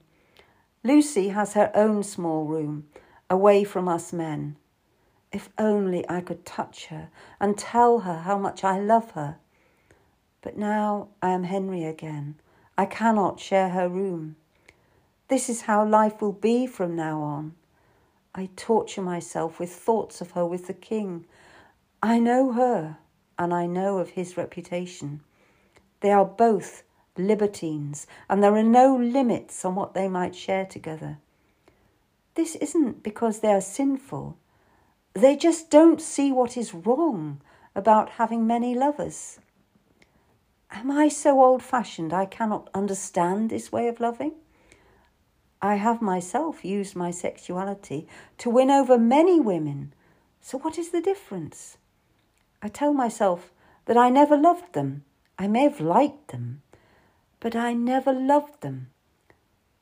Lucy 0.82 1.28
has 1.28 1.54
her 1.54 1.72
own 1.74 2.02
small 2.02 2.44
room, 2.44 2.86
away 3.30 3.64
from 3.64 3.88
us 3.88 4.12
men. 4.12 4.56
If 5.32 5.48
only 5.56 6.06
I 6.06 6.20
could 6.20 6.44
touch 6.44 6.88
her 6.88 7.08
and 7.40 7.56
tell 7.56 8.00
her 8.00 8.18
how 8.18 8.36
much 8.36 8.62
I 8.62 8.78
love 8.78 9.12
her. 9.12 9.38
But 10.42 10.58
now 10.58 11.08
I 11.22 11.30
am 11.30 11.44
Henry 11.44 11.84
again. 11.84 12.34
I 12.76 12.84
cannot 12.84 13.40
share 13.40 13.70
her 13.70 13.88
room. 13.88 14.36
This 15.28 15.48
is 15.48 15.62
how 15.62 15.86
life 15.86 16.20
will 16.20 16.32
be 16.32 16.66
from 16.66 16.94
now 16.94 17.20
on. 17.22 17.54
I 18.34 18.50
torture 18.56 19.00
myself 19.00 19.58
with 19.58 19.72
thoughts 19.72 20.20
of 20.20 20.32
her 20.32 20.44
with 20.44 20.66
the 20.66 20.74
king. 20.74 21.24
I 22.02 22.18
know 22.18 22.52
her, 22.52 22.98
and 23.38 23.54
I 23.54 23.66
know 23.66 23.98
of 23.98 24.10
his 24.10 24.36
reputation. 24.36 25.20
They 26.00 26.10
are 26.10 26.26
both 26.26 26.82
libertines, 27.16 28.06
and 28.28 28.42
there 28.42 28.54
are 28.54 28.62
no 28.62 28.94
limits 28.94 29.64
on 29.64 29.74
what 29.74 29.94
they 29.94 30.08
might 30.08 30.34
share 30.34 30.66
together. 30.66 31.18
This 32.34 32.56
isn't 32.56 33.02
because 33.02 33.40
they 33.40 33.52
are 33.52 33.60
sinful. 33.60 34.36
They 35.14 35.36
just 35.36 35.70
don't 35.70 36.02
see 36.02 36.32
what 36.32 36.56
is 36.56 36.74
wrong 36.74 37.40
about 37.74 38.10
having 38.10 38.46
many 38.46 38.74
lovers. 38.74 39.38
Am 40.70 40.90
I 40.90 41.08
so 41.08 41.42
old 41.42 41.62
fashioned 41.62 42.12
I 42.12 42.26
cannot 42.26 42.68
understand 42.74 43.48
this 43.48 43.72
way 43.72 43.88
of 43.88 44.00
loving? 44.00 44.32
I 45.64 45.76
have 45.76 46.02
myself 46.02 46.62
used 46.62 46.94
my 46.94 47.10
sexuality 47.10 48.06
to 48.36 48.50
win 48.50 48.70
over 48.70 48.98
many 48.98 49.40
women, 49.40 49.94
so 50.42 50.58
what 50.58 50.76
is 50.76 50.90
the 50.90 51.00
difference? 51.00 51.78
I 52.60 52.68
tell 52.68 52.92
myself 52.92 53.50
that 53.86 53.96
I 53.96 54.10
never 54.10 54.36
loved 54.36 54.74
them. 54.74 55.04
I 55.38 55.46
may 55.46 55.62
have 55.62 55.80
liked 55.80 56.28
them, 56.28 56.60
but 57.40 57.56
I 57.56 57.72
never 57.72 58.12
loved 58.12 58.60
them. 58.60 58.88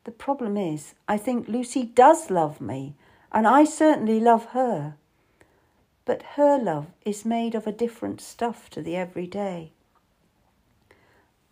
The 0.05 0.13
problem 0.13 0.57
is, 0.57 0.95
I 1.09 1.19
think 1.19 1.49
Lucy 1.49 1.83
does 1.83 2.31
love 2.31 2.61
me, 2.61 2.95
and 3.33 3.45
I 3.45 3.65
certainly 3.65 4.21
love 4.21 4.45
her. 4.51 4.95
But 6.05 6.23
her 6.37 6.61
love 6.61 6.93
is 7.05 7.25
made 7.25 7.57
of 7.57 7.67
a 7.67 7.73
different 7.73 8.21
stuff 8.21 8.71
to 8.71 8.83
the 8.83 8.95
everyday. 8.95 9.73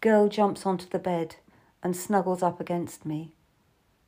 Girl 0.01 0.29
jumps 0.29 0.65
onto 0.65 0.87
the 0.87 1.01
bed 1.01 1.35
and 1.83 1.97
snuggles 1.97 2.45
up 2.45 2.61
against 2.61 3.05
me. 3.05 3.33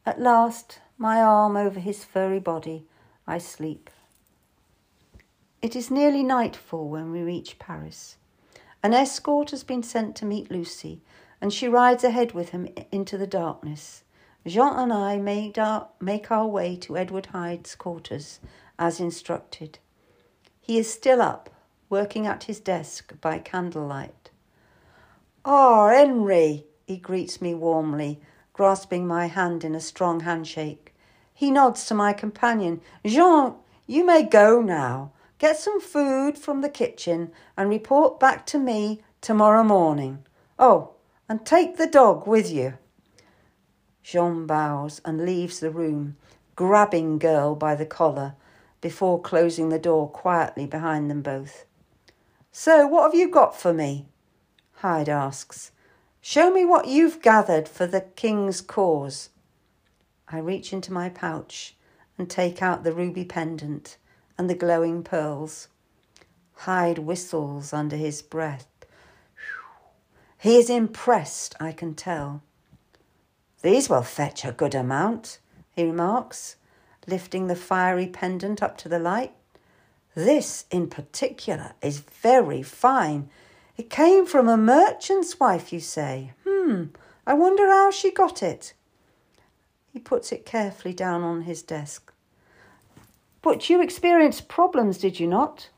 At 0.05 0.21
last, 0.21 0.81
my 0.99 1.21
arm 1.21 1.57
over 1.57 1.79
his 1.79 2.05
furry 2.05 2.41
body, 2.41 2.87
I 3.27 3.38
sleep. 3.38 3.88
It 5.61 5.77
is 5.77 5.93
nearly 5.93 6.25
nightfall 6.25 6.88
when 6.88 7.12
we 7.12 7.23
reach 7.23 7.61
Paris. 7.61 8.17
An 8.83 8.95
escort 8.95 9.53
has 9.53 9.62
been 9.62 9.85
sent 9.85 10.17
to 10.17 10.25
meet 10.25 10.51
Lucy, 10.51 11.03
and 11.41 11.53
she 11.53 11.69
rides 11.69 12.03
ahead 12.03 12.33
with 12.33 12.49
him 12.49 12.69
into 12.91 13.17
the 13.17 13.29
darkness. 13.29 14.03
Jean 14.45 14.77
and 14.77 14.93
I 14.93 15.19
made 15.19 15.57
our, 15.57 15.87
make 16.01 16.33
our 16.33 16.49
way 16.49 16.75
to 16.79 16.97
Edward 16.97 17.27
Hyde's 17.27 17.77
quarters, 17.77 18.41
as 18.81 18.99
instructed. 18.99 19.79
He 20.61 20.79
is 20.79 20.93
still 20.93 21.23
up, 21.23 21.49
working 21.88 22.27
at 22.27 22.45
his 22.45 22.59
desk 22.59 23.12
by 23.21 23.38
candlelight. 23.38 24.31
Ah, 25.45 25.87
oh, 25.87 25.97
Henry, 25.97 26.67
he 26.88 26.97
greets 26.97 27.41
me 27.41 27.55
warmly, 27.55 28.21
grasping 28.53 29.07
my 29.07 29.27
hand 29.27 29.65
in 29.65 29.75
a 29.75 29.81
strong 29.81 30.21
handshake. 30.21 30.95
He 31.33 31.51
nods 31.51 31.87
to 31.87 31.95
my 31.95 32.12
companion. 32.12 32.81
Jean, 33.05 33.55
you 33.87 34.05
may 34.05 34.23
go 34.23 34.61
now. 34.61 35.12
Get 35.38 35.57
some 35.57 35.81
food 35.81 36.38
from 36.38 36.61
the 36.61 36.69
kitchen 36.69 37.33
and 37.57 37.69
report 37.69 38.21
back 38.21 38.47
to 38.47 38.59
me 38.59 39.03
tomorrow 39.21 39.65
morning. 39.65 40.25
Oh, 40.59 40.93
and 41.29 41.45
take 41.45 41.77
the 41.77 41.87
dog 41.87 42.27
with 42.27 42.51
you. 42.51 42.75
Jean 44.03 44.47
bows 44.47 45.01
and 45.05 45.25
leaves 45.25 45.61
the 45.61 45.71
room, 45.71 46.17
grabbing 46.55 47.19
Girl 47.19 47.55
by 47.55 47.75
the 47.75 47.87
collar 47.87 48.35
before 48.81 49.21
closing 49.21 49.69
the 49.69 49.79
door 49.79 50.09
quietly 50.09 50.67
behind 50.67 51.11
them 51.11 51.23
both. 51.23 51.65
So, 52.51 52.87
what 52.87 53.05
have 53.05 53.15
you 53.15 53.31
got 53.31 53.59
for 53.59 53.73
me? 53.73 54.07
Hyde 54.75 55.09
asks. 55.09 55.72
Show 56.25 56.53
me 56.53 56.65
what 56.65 56.87
you've 56.87 57.21
gathered 57.21 57.69
for 57.69 57.85
the 57.85 58.03
king's 58.03 58.61
cause. 58.61 59.31
I 60.29 60.39
reach 60.39 60.73
into 60.73 60.93
my 60.93 61.09
pouch 61.09 61.75
and 62.17 62.31
take 62.31 62.63
out 62.63 62.85
the 62.85 62.93
ruby 62.93 63.25
pendant 63.25 63.97
and 64.39 64.49
the 64.49 64.55
glowing 64.55 65.03
pearls. 65.03 65.67
Hyde 66.59 66.99
whistles 66.99 67.73
under 67.73 67.97
his 67.97 68.23
breath. 68.23 68.69
He 70.39 70.57
is 70.57 70.71
impressed, 70.71 71.57
I 71.59 71.73
can 71.73 71.95
tell. 71.95 72.41
These 73.63 73.91
will 73.91 74.03
fetch 74.03 74.45
a 74.45 74.53
good 74.53 74.77
amount, 74.77 75.41
he 75.73 75.85
remarks, 75.85 76.55
lifting 77.09 77.49
the 77.49 77.57
fiery 77.57 78.07
pendant 78.07 78.63
up 78.63 78.79
to 78.79 78.89
the 78.89 79.01
light. 79.01 79.33
This 80.15 80.67
in 80.71 80.87
particular 80.87 81.73
is 81.83 81.99
very 81.99 82.63
fine. 82.63 83.29
It 83.77 83.89
came 83.89 84.27
from 84.27 84.49
a 84.49 84.57
merchant's 84.57 85.41
wife, 85.41 85.73
you 85.73 85.81
say. 85.81 86.33
Hmm, 86.47 86.85
I 87.27 87.35
wonder 87.35 87.67
how 87.67 87.91
she 87.91 88.11
got 88.11 88.43
it. 88.43 88.75
He 89.93 89.99
puts 89.99 90.33
it 90.33 90.47
carefully 90.47 90.95
down 90.95 91.23
on 91.23 91.43
his 91.43 91.63
desk. 91.63 92.13
But 93.43 93.69
you 93.69 93.83
experienced 93.83 94.49
problems, 94.49 94.99
did 94.99 95.19
you 95.19 95.27
not? 95.27 95.69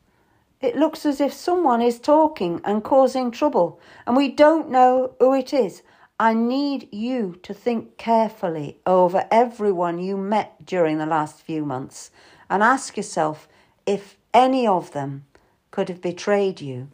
It 0.60 0.76
looks 0.76 1.04
as 1.04 1.20
if 1.20 1.32
someone 1.32 1.82
is 1.82 1.98
talking 1.98 2.60
and 2.64 2.82
causing 2.82 3.30
trouble, 3.30 3.80
and 4.06 4.16
we 4.16 4.28
don't 4.28 4.70
know 4.70 5.14
who 5.18 5.34
it 5.34 5.52
is. 5.52 5.82
I 6.18 6.32
need 6.32 6.88
you 6.92 7.38
to 7.42 7.52
think 7.52 7.96
carefully 7.96 8.78
over 8.86 9.26
everyone 9.30 9.98
you 9.98 10.16
met 10.16 10.64
during 10.64 10.98
the 10.98 11.06
last 11.06 11.42
few 11.42 11.64
months 11.64 12.10
and 12.48 12.62
ask 12.62 12.96
yourself 12.96 13.48
if 13.84 14.16
any 14.32 14.66
of 14.66 14.92
them 14.92 15.24
could 15.70 15.88
have 15.88 16.00
betrayed 16.00 16.60
you. 16.60 16.88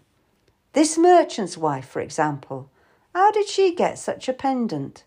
This 0.73 0.97
merchant's 0.97 1.59
wife, 1.59 1.89
for 1.89 2.01
example, 2.01 2.71
how 3.15 3.33
did 3.33 3.49
she 3.49 3.75
get 3.75 3.99
such 3.99 4.29
a 4.29 4.33
pendant? 4.33 5.05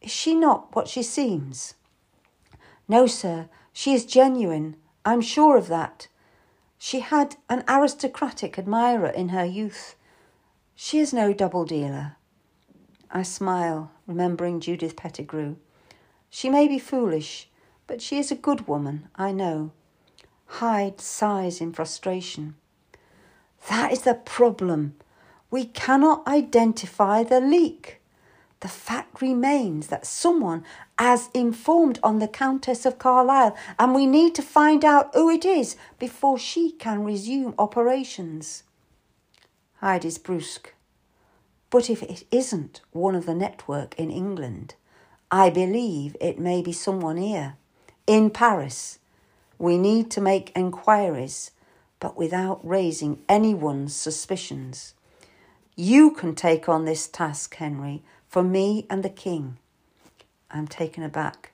Is 0.00 0.10
she 0.10 0.34
not 0.34 0.74
what 0.74 0.88
she 0.88 1.02
seems? 1.02 1.74
No, 2.88 3.06
sir, 3.06 3.48
she 3.72 3.92
is 3.92 4.06
genuine. 4.06 4.76
I'm 5.04 5.20
sure 5.20 5.56
of 5.56 5.68
that. 5.68 6.08
She 6.78 7.00
had 7.00 7.36
an 7.48 7.62
aristocratic 7.68 8.58
admirer 8.58 9.08
in 9.08 9.28
her 9.28 9.44
youth. 9.44 9.96
She 10.74 10.98
is 10.98 11.12
no 11.12 11.34
double 11.34 11.66
dealer. 11.66 12.16
I 13.10 13.22
smile, 13.22 13.92
remembering 14.06 14.60
Judith 14.60 14.96
Pettigrew. 14.96 15.56
She 16.30 16.48
may 16.48 16.66
be 16.66 16.78
foolish, 16.78 17.50
but 17.86 18.00
she 18.00 18.18
is 18.18 18.30
a 18.30 18.36
good 18.36 18.66
woman, 18.66 19.08
I 19.14 19.32
know. 19.32 19.72
Hyde 20.46 21.00
sighs 21.00 21.60
in 21.60 21.72
frustration. 21.72 22.54
That 23.68 23.92
is 23.92 24.02
the 24.02 24.14
problem. 24.14 24.94
We 25.50 25.64
cannot 25.64 26.26
identify 26.26 27.22
the 27.22 27.40
leak. 27.40 28.00
The 28.60 28.68
fact 28.68 29.22
remains 29.22 29.86
that 29.86 30.06
someone 30.06 30.64
has 30.98 31.30
informed 31.32 31.98
on 32.02 32.18
the 32.18 32.28
Countess 32.28 32.84
of 32.84 32.98
Carlisle, 32.98 33.56
and 33.78 33.94
we 33.94 34.06
need 34.06 34.34
to 34.34 34.42
find 34.42 34.84
out 34.84 35.10
who 35.14 35.30
it 35.30 35.44
is 35.44 35.76
before 35.98 36.38
she 36.38 36.72
can 36.72 37.02
resume 37.04 37.54
operations. 37.58 38.64
Hyde 39.76 40.04
is 40.04 40.18
brusque. 40.18 40.74
But 41.70 41.88
if 41.88 42.02
it 42.02 42.24
isn't 42.30 42.82
one 42.92 43.14
of 43.14 43.24
the 43.24 43.34
network 43.34 43.98
in 43.98 44.10
England, 44.10 44.74
I 45.30 45.48
believe 45.48 46.16
it 46.20 46.38
may 46.38 46.60
be 46.60 46.72
someone 46.72 47.16
here, 47.16 47.54
in 48.06 48.28
Paris. 48.30 48.98
We 49.58 49.78
need 49.78 50.10
to 50.10 50.20
make 50.20 50.52
enquiries, 50.56 51.52
but 52.00 52.16
without 52.16 52.66
raising 52.66 53.20
anyone's 53.28 53.94
suspicions. 53.94 54.94
You 55.76 56.10
can 56.10 56.34
take 56.34 56.68
on 56.68 56.84
this 56.84 57.06
task, 57.06 57.54
Henry, 57.54 58.02
for 58.28 58.42
me 58.42 58.86
and 58.90 59.02
the 59.02 59.10
king. 59.10 59.58
I'm 60.50 60.66
taken 60.66 61.02
aback. 61.02 61.52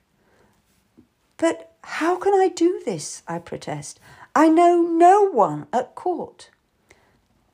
But 1.37 1.71
how 1.83 2.17
can 2.17 2.33
I 2.33 2.47
do 2.47 2.81
this? 2.83 3.21
I 3.27 3.39
protest. 3.39 3.99
I 4.35 4.49
know 4.49 4.81
no 4.81 5.29
one 5.29 5.67
at 5.71 5.95
court. 5.95 6.49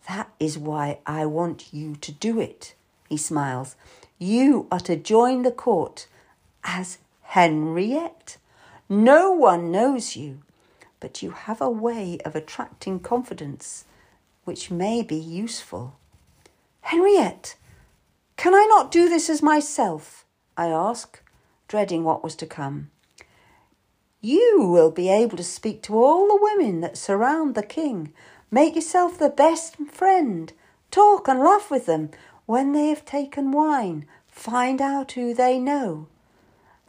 That 0.08 0.32
is 0.40 0.58
why 0.58 1.00
I 1.06 1.26
want 1.26 1.74
you 1.74 1.96
to 1.98 2.12
do 2.12 2.40
it, 2.40 2.76
he 3.10 3.18
smiles. 3.18 3.76
You 4.20 4.68
are 4.72 4.80
to 4.82 4.96
join 4.96 5.44
the 5.44 5.52
court 5.52 6.08
as 6.64 6.98
Henriette. 7.22 8.38
No 8.90 9.32
one 9.32 9.72
knows 9.72 10.16
you, 10.16 10.40
but 11.04 11.22
you 11.22 11.32
have 11.32 11.60
a 11.60 11.70
way 11.70 12.18
of 12.24 12.34
attracting 12.34 12.98
confidence 12.98 13.84
which 14.46 14.72
may 14.72 15.02
be 15.02 15.18
useful. 15.18 15.98
Henriette, 16.80 17.58
can 18.38 18.56
I 18.56 18.66
not 18.70 18.90
do 18.90 19.10
this 19.10 19.30
as 19.30 19.42
myself? 19.42 20.24
I 20.56 20.68
ask, 20.68 21.22
dreading 21.68 22.06
what 22.06 22.24
was 22.24 22.38
to 22.38 22.46
come. 22.46 22.90
You 24.22 24.62
will 24.72 24.92
be 24.92 25.10
able 25.10 25.36
to 25.36 25.44
speak 25.44 25.82
to 25.84 26.02
all 26.02 26.30
the 26.30 26.40
women 26.42 26.80
that 26.80 26.96
surround 26.96 27.54
the 27.54 27.64
king. 27.64 28.14
Make 28.50 28.76
yourself 28.76 29.20
the 29.20 29.28
best 29.28 29.76
friend. 29.92 30.54
Talk 30.90 31.28
and 31.28 31.42
laugh 31.42 31.70
with 31.70 31.86
them. 31.86 32.12
When 32.46 32.72
they 32.72 32.88
have 32.88 33.04
taken 33.04 33.52
wine, 33.52 34.06
find 34.30 34.80
out 34.80 35.12
who 35.12 35.34
they 35.34 35.60
know. 35.60 36.08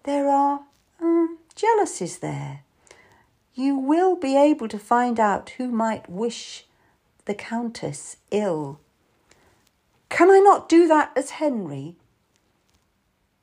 There 0.04 0.28
are 0.28 0.60
um, 1.00 1.38
jealousies 1.56 2.18
there. 2.18 2.63
You 3.54 3.76
will 3.76 4.16
be 4.16 4.36
able 4.36 4.66
to 4.68 4.78
find 4.78 5.20
out 5.20 5.50
who 5.50 5.68
might 5.68 6.10
wish 6.10 6.66
the 7.24 7.34
Countess 7.34 8.16
ill. 8.30 8.80
Can 10.08 10.30
I 10.30 10.40
not 10.40 10.68
do 10.68 10.88
that 10.88 11.12
as 11.16 11.30
Henry? 11.30 11.96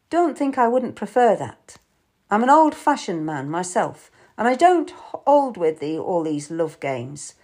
Don't 0.10 0.38
think 0.38 0.58
I 0.58 0.68
wouldn't 0.68 0.96
prefer 0.96 1.38
that. 1.38 1.78
I'm 2.30 2.44
an 2.44 2.50
old 2.50 2.76
fashioned 2.76 3.26
man 3.26 3.50
myself, 3.50 4.12
and 4.38 4.48
I 4.48 4.56
don't 4.56 4.92
hold 4.92 5.56
with 5.56 5.80
the, 5.80 5.98
all 5.98 6.24
these 6.24 6.52
love 6.52 6.80
games, 6.82 7.36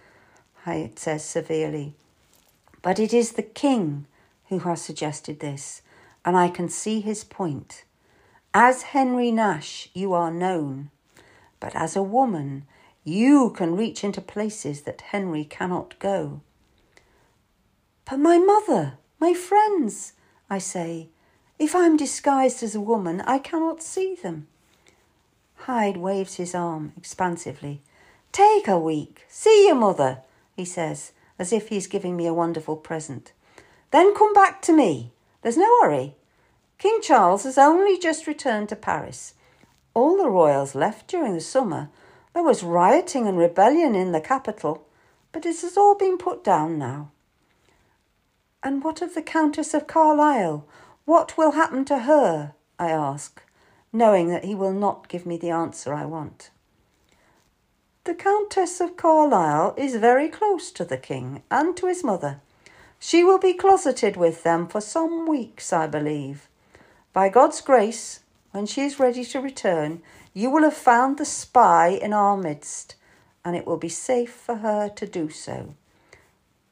Hyde 0.64 0.98
says 0.98 1.24
severely. 1.24 1.94
But 2.82 2.98
it 2.98 3.14
is 3.14 3.32
the 3.32 3.42
king 3.42 4.06
who 4.48 4.60
has 4.60 4.82
suggested 4.82 5.40
this, 5.40 5.80
and 6.24 6.36
I 6.36 6.48
can 6.48 6.68
see 6.68 7.00
his 7.00 7.24
point. 7.24 7.84
As 8.52 8.82
Henry 8.82 9.30
Nash, 9.30 9.88
you 9.94 10.12
are 10.12 10.30
known, 10.30 10.90
but 11.60 11.74
as 11.74 11.96
a 11.96 12.02
woman, 12.02 12.66
you 13.04 13.50
can 13.50 13.76
reach 13.76 14.04
into 14.04 14.20
places 14.20 14.82
that 14.82 15.00
Henry 15.00 15.44
cannot 15.44 15.98
go. 15.98 16.40
But 18.04 18.18
my 18.18 18.38
mother, 18.38 18.98
my 19.18 19.34
friends, 19.34 20.12
I 20.48 20.58
say, 20.58 21.08
if 21.58 21.74
I 21.74 21.86
am 21.86 21.96
disguised 21.96 22.62
as 22.62 22.74
a 22.74 22.80
woman, 22.80 23.20
I 23.22 23.38
cannot 23.38 23.82
see 23.82 24.14
them. 24.14 24.46
Hyde 25.56 25.96
waves 25.96 26.36
his 26.36 26.54
arm 26.54 26.92
expansively. 26.96 27.82
Take 28.30 28.68
a 28.68 28.78
week, 28.78 29.24
see 29.28 29.66
your 29.66 29.74
mother, 29.74 30.22
he 30.54 30.64
says, 30.64 31.12
as 31.38 31.52
if 31.52 31.68
he's 31.68 31.86
giving 31.86 32.16
me 32.16 32.26
a 32.26 32.34
wonderful 32.34 32.76
present. 32.76 33.32
Then 33.90 34.14
come 34.14 34.32
back 34.32 34.62
to 34.62 34.72
me. 34.72 35.12
There's 35.42 35.56
no 35.56 35.80
hurry. 35.80 36.14
King 36.78 37.00
Charles 37.02 37.44
has 37.44 37.58
only 37.58 37.98
just 37.98 38.26
returned 38.26 38.68
to 38.68 38.76
Paris. 38.76 39.34
All 39.94 40.16
the 40.16 40.30
royals 40.30 40.74
left 40.74 41.08
during 41.08 41.34
the 41.34 41.40
summer. 41.40 41.90
There 42.34 42.42
was 42.42 42.62
rioting 42.62 43.26
and 43.26 43.38
rebellion 43.38 43.94
in 43.94 44.12
the 44.12 44.20
capital, 44.20 44.86
but 45.32 45.44
it 45.44 45.60
has 45.60 45.76
all 45.76 45.94
been 45.94 46.18
put 46.18 46.44
down 46.44 46.78
now. 46.78 47.10
And 48.62 48.82
what 48.82 49.02
of 49.02 49.14
the 49.14 49.22
Countess 49.22 49.74
of 49.74 49.86
Carlisle? 49.86 50.66
What 51.04 51.36
will 51.36 51.52
happen 51.52 51.84
to 51.86 52.00
her? 52.00 52.54
I 52.78 52.90
ask, 52.90 53.42
knowing 53.92 54.28
that 54.28 54.44
he 54.44 54.54
will 54.54 54.72
not 54.72 55.08
give 55.08 55.26
me 55.26 55.36
the 55.36 55.50
answer 55.50 55.94
I 55.94 56.04
want. 56.04 56.50
The 58.04 58.14
Countess 58.14 58.80
of 58.80 58.96
Carlisle 58.96 59.74
is 59.76 59.96
very 59.96 60.28
close 60.28 60.70
to 60.72 60.84
the 60.84 60.96
King 60.96 61.42
and 61.50 61.76
to 61.76 61.86
his 61.86 62.02
mother. 62.02 62.40
She 62.98 63.22
will 63.22 63.38
be 63.38 63.54
closeted 63.54 64.16
with 64.16 64.42
them 64.42 64.66
for 64.66 64.80
some 64.80 65.26
weeks, 65.26 65.72
I 65.72 65.86
believe. 65.86 66.48
By 67.12 67.28
God's 67.28 67.60
grace, 67.60 68.20
when 68.58 68.66
she 68.66 68.80
is 68.80 68.98
ready 68.98 69.24
to 69.24 69.38
return, 69.40 70.02
you 70.34 70.50
will 70.50 70.64
have 70.64 70.74
found 70.74 71.16
the 71.16 71.24
spy 71.24 71.90
in 71.90 72.12
our 72.12 72.36
midst, 72.36 72.96
and 73.44 73.54
it 73.54 73.64
will 73.64 73.76
be 73.76 73.88
safe 73.88 74.32
for 74.32 74.56
her 74.56 74.88
to 74.88 75.06
do 75.06 75.30
so. 75.30 75.76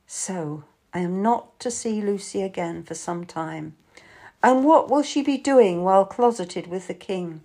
So, 0.05 0.65
I 0.93 0.99
am 0.99 1.23
not 1.23 1.61
to 1.61 1.71
see 1.71 2.03
Lucy 2.03 2.43
again 2.43 2.83
for 2.83 2.95
some 2.95 3.25
time. 3.25 3.77
And 4.43 4.65
what 4.65 4.91
will 4.91 5.05
she 5.05 5.23
be 5.23 5.39
doing 5.39 5.85
while 5.85 6.05
closeted 6.05 6.67
with 6.67 6.89
the 6.89 6.95
king? 6.95 7.43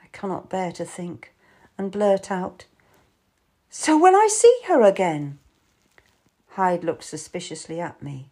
I 0.00 0.06
cannot 0.12 0.48
bear 0.48 0.70
to 0.70 0.84
think, 0.84 1.34
and 1.76 1.90
blurt 1.90 2.30
out, 2.30 2.66
So 3.70 3.98
will 3.98 4.14
I 4.14 4.28
see 4.30 4.56
her 4.68 4.82
again? 4.82 5.40
Hyde 6.50 6.84
looked 6.84 7.02
suspiciously 7.02 7.80
at 7.80 8.00
me. 8.00 8.30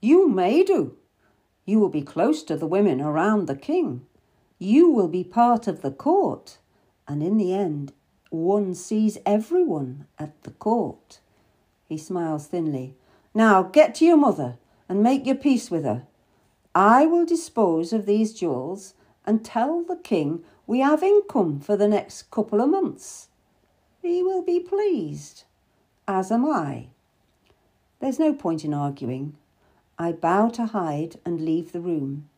You 0.00 0.28
may 0.28 0.62
do. 0.62 0.98
You 1.68 1.78
will 1.80 1.90
be 1.90 2.00
close 2.00 2.42
to 2.44 2.56
the 2.56 2.66
women 2.66 2.98
around 2.98 3.46
the 3.46 3.54
king. 3.54 4.06
You 4.58 4.88
will 4.88 5.06
be 5.06 5.22
part 5.22 5.68
of 5.68 5.82
the 5.82 5.90
court. 5.90 6.56
And 7.06 7.22
in 7.22 7.36
the 7.36 7.52
end, 7.52 7.92
one 8.30 8.74
sees 8.74 9.18
everyone 9.26 10.06
at 10.18 10.44
the 10.44 10.52
court. 10.52 11.20
He 11.86 11.98
smiles 11.98 12.46
thinly. 12.46 12.96
Now 13.34 13.64
get 13.64 13.94
to 13.96 14.06
your 14.06 14.16
mother 14.16 14.56
and 14.88 15.02
make 15.02 15.26
your 15.26 15.34
peace 15.34 15.70
with 15.70 15.84
her. 15.84 16.06
I 16.74 17.04
will 17.04 17.26
dispose 17.26 17.92
of 17.92 18.06
these 18.06 18.32
jewels 18.32 18.94
and 19.26 19.44
tell 19.44 19.82
the 19.82 19.96
king 19.96 20.44
we 20.66 20.80
have 20.80 21.02
income 21.02 21.60
for 21.60 21.76
the 21.76 21.86
next 21.86 22.30
couple 22.30 22.62
of 22.62 22.70
months. 22.70 23.28
He 24.00 24.22
will 24.22 24.42
be 24.42 24.58
pleased 24.58 25.44
as 26.06 26.32
am 26.32 26.46
I. 26.46 26.86
There's 28.00 28.18
no 28.18 28.32
point 28.32 28.64
in 28.64 28.72
arguing. 28.72 29.36
I 30.00 30.12
bow 30.12 30.48
to 30.50 30.66
Hyde 30.66 31.18
and 31.24 31.40
leave 31.40 31.72
the 31.72 31.80
room. 31.80 32.28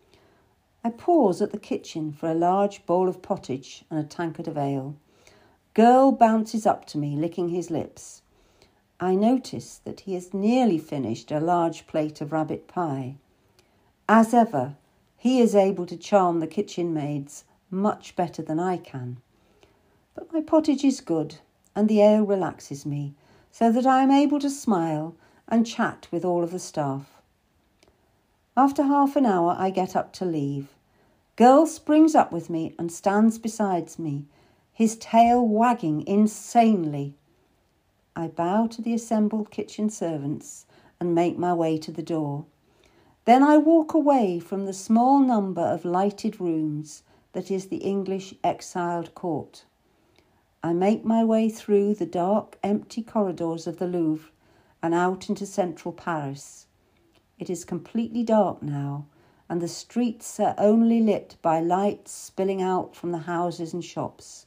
I 0.83 0.89
pause 0.89 1.43
at 1.43 1.53
the 1.53 1.59
kitchen 1.59 2.11
for 2.11 2.31
a 2.31 2.35
large 2.35 2.87
bowl 2.87 3.07
of 3.07 3.21
pottage 3.21 3.85
and 3.91 4.01
a 4.01 4.03
tankard 4.03 4.49
of 4.49 4.57
ale. 4.57 4.95
Girl 5.75 6.11
bounces 6.11 6.65
up 6.65 6.87
to 6.87 6.99
me, 6.99 7.17
licking 7.17 7.51
his 7.51 7.71
lips. 7.71 8.23
I 8.99 9.15
notice 9.15 9.77
that 9.85 10.01
he 10.01 10.15
has 10.15 10.33
nearly 10.33 10.79
finished 10.79 11.31
a 11.31 11.39
large 11.39 11.87
plate 11.87 12.23
of 12.23 12.33
rabbit 12.33 12.67
pie. 12.67 13.17
As 14.09 14.33
ever, 14.33 14.77
he 15.19 15.41
is 15.41 15.55
able 15.55 15.85
to 15.85 15.99
charm 15.99 16.41
the 16.41 16.47
kitchen 16.47 16.95
maids 16.95 17.45
much 17.71 18.17
better 18.17 18.41
than 18.41 18.59
I 18.59 18.79
can. 18.79 19.19
But 20.15 20.33
my 20.33 20.41
pottage 20.41 20.83
is 20.83 21.03
good, 21.03 21.37
and 21.77 21.91
the 21.91 22.01
ale 22.01 22.25
relaxes 22.25 22.87
me, 22.87 23.15
so 23.53 23.71
that 23.71 23.87
I 23.87 24.03
am 24.03 24.11
able 24.11 24.39
to 24.41 24.49
smile 24.49 25.15
and 25.47 25.67
chat 25.67 26.09
with 26.11 26.25
all 26.25 26.43
of 26.43 26.53
the 26.53 26.59
staff. 26.59 27.20
After 28.63 28.83
half 28.83 29.17
an 29.17 29.25
hour, 29.25 29.57
I 29.59 29.71
get 29.71 29.97
up 29.97 30.13
to 30.13 30.27
leave. 30.27 30.75
Girl 31.37 31.65
springs 31.67 32.15
up 32.15 32.31
with 32.31 32.51
me 32.51 32.75
and 32.79 32.93
stands 32.93 33.39
beside 33.39 33.99
me, 33.99 34.27
his 34.71 34.99
tail 34.99 35.49
wagging 35.49 36.07
insanely. 36.07 37.15
I 38.15 38.29
bow 38.29 38.67
to 38.67 38.83
the 38.83 38.93
assembled 38.93 39.51
kitchen 39.51 39.89
servants 39.89 40.67
and 41.01 41.15
make 41.15 41.39
my 41.39 41.55
way 41.55 41.79
to 41.79 41.91
the 41.91 42.03
door. 42.03 42.45
Then 43.25 43.43
I 43.43 43.57
walk 43.57 43.95
away 43.95 44.39
from 44.39 44.67
the 44.67 44.75
small 44.75 45.21
number 45.21 45.63
of 45.63 45.87
lighted 45.87 46.39
rooms 46.39 47.03
that 47.33 47.51
is 47.51 47.69
the 47.69 47.79
English 47.79 48.35
exiled 48.45 49.15
court. 49.15 49.65
I 50.63 50.75
make 50.75 51.03
my 51.03 51.25
way 51.25 51.49
through 51.49 51.95
the 51.95 52.05
dark, 52.05 52.59
empty 52.63 53.03
corridors 53.03 53.67
of 53.67 53.79
the 53.79 53.87
Louvre 53.87 54.31
and 54.83 54.93
out 54.93 55.31
into 55.31 55.47
central 55.47 55.95
Paris. 55.95 56.67
It 57.41 57.49
is 57.49 57.65
completely 57.65 58.23
dark 58.23 58.63
now, 58.63 59.07
and 59.49 59.63
the 59.63 59.67
streets 59.67 60.39
are 60.39 60.55
only 60.59 61.01
lit 61.01 61.37
by 61.41 61.59
lights 61.59 62.13
spilling 62.13 62.61
out 62.61 62.95
from 62.95 63.13
the 63.13 63.19
houses 63.21 63.73
and 63.73 63.83
shops. 63.83 64.45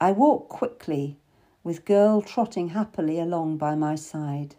I 0.00 0.12
walk 0.12 0.48
quickly, 0.48 1.18
with 1.62 1.84
girl 1.84 2.22
trotting 2.22 2.68
happily 2.68 3.20
along 3.20 3.58
by 3.58 3.74
my 3.74 3.94
side, 3.94 4.56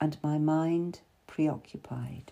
and 0.00 0.16
my 0.22 0.38
mind 0.38 1.00
preoccupied. 1.26 2.30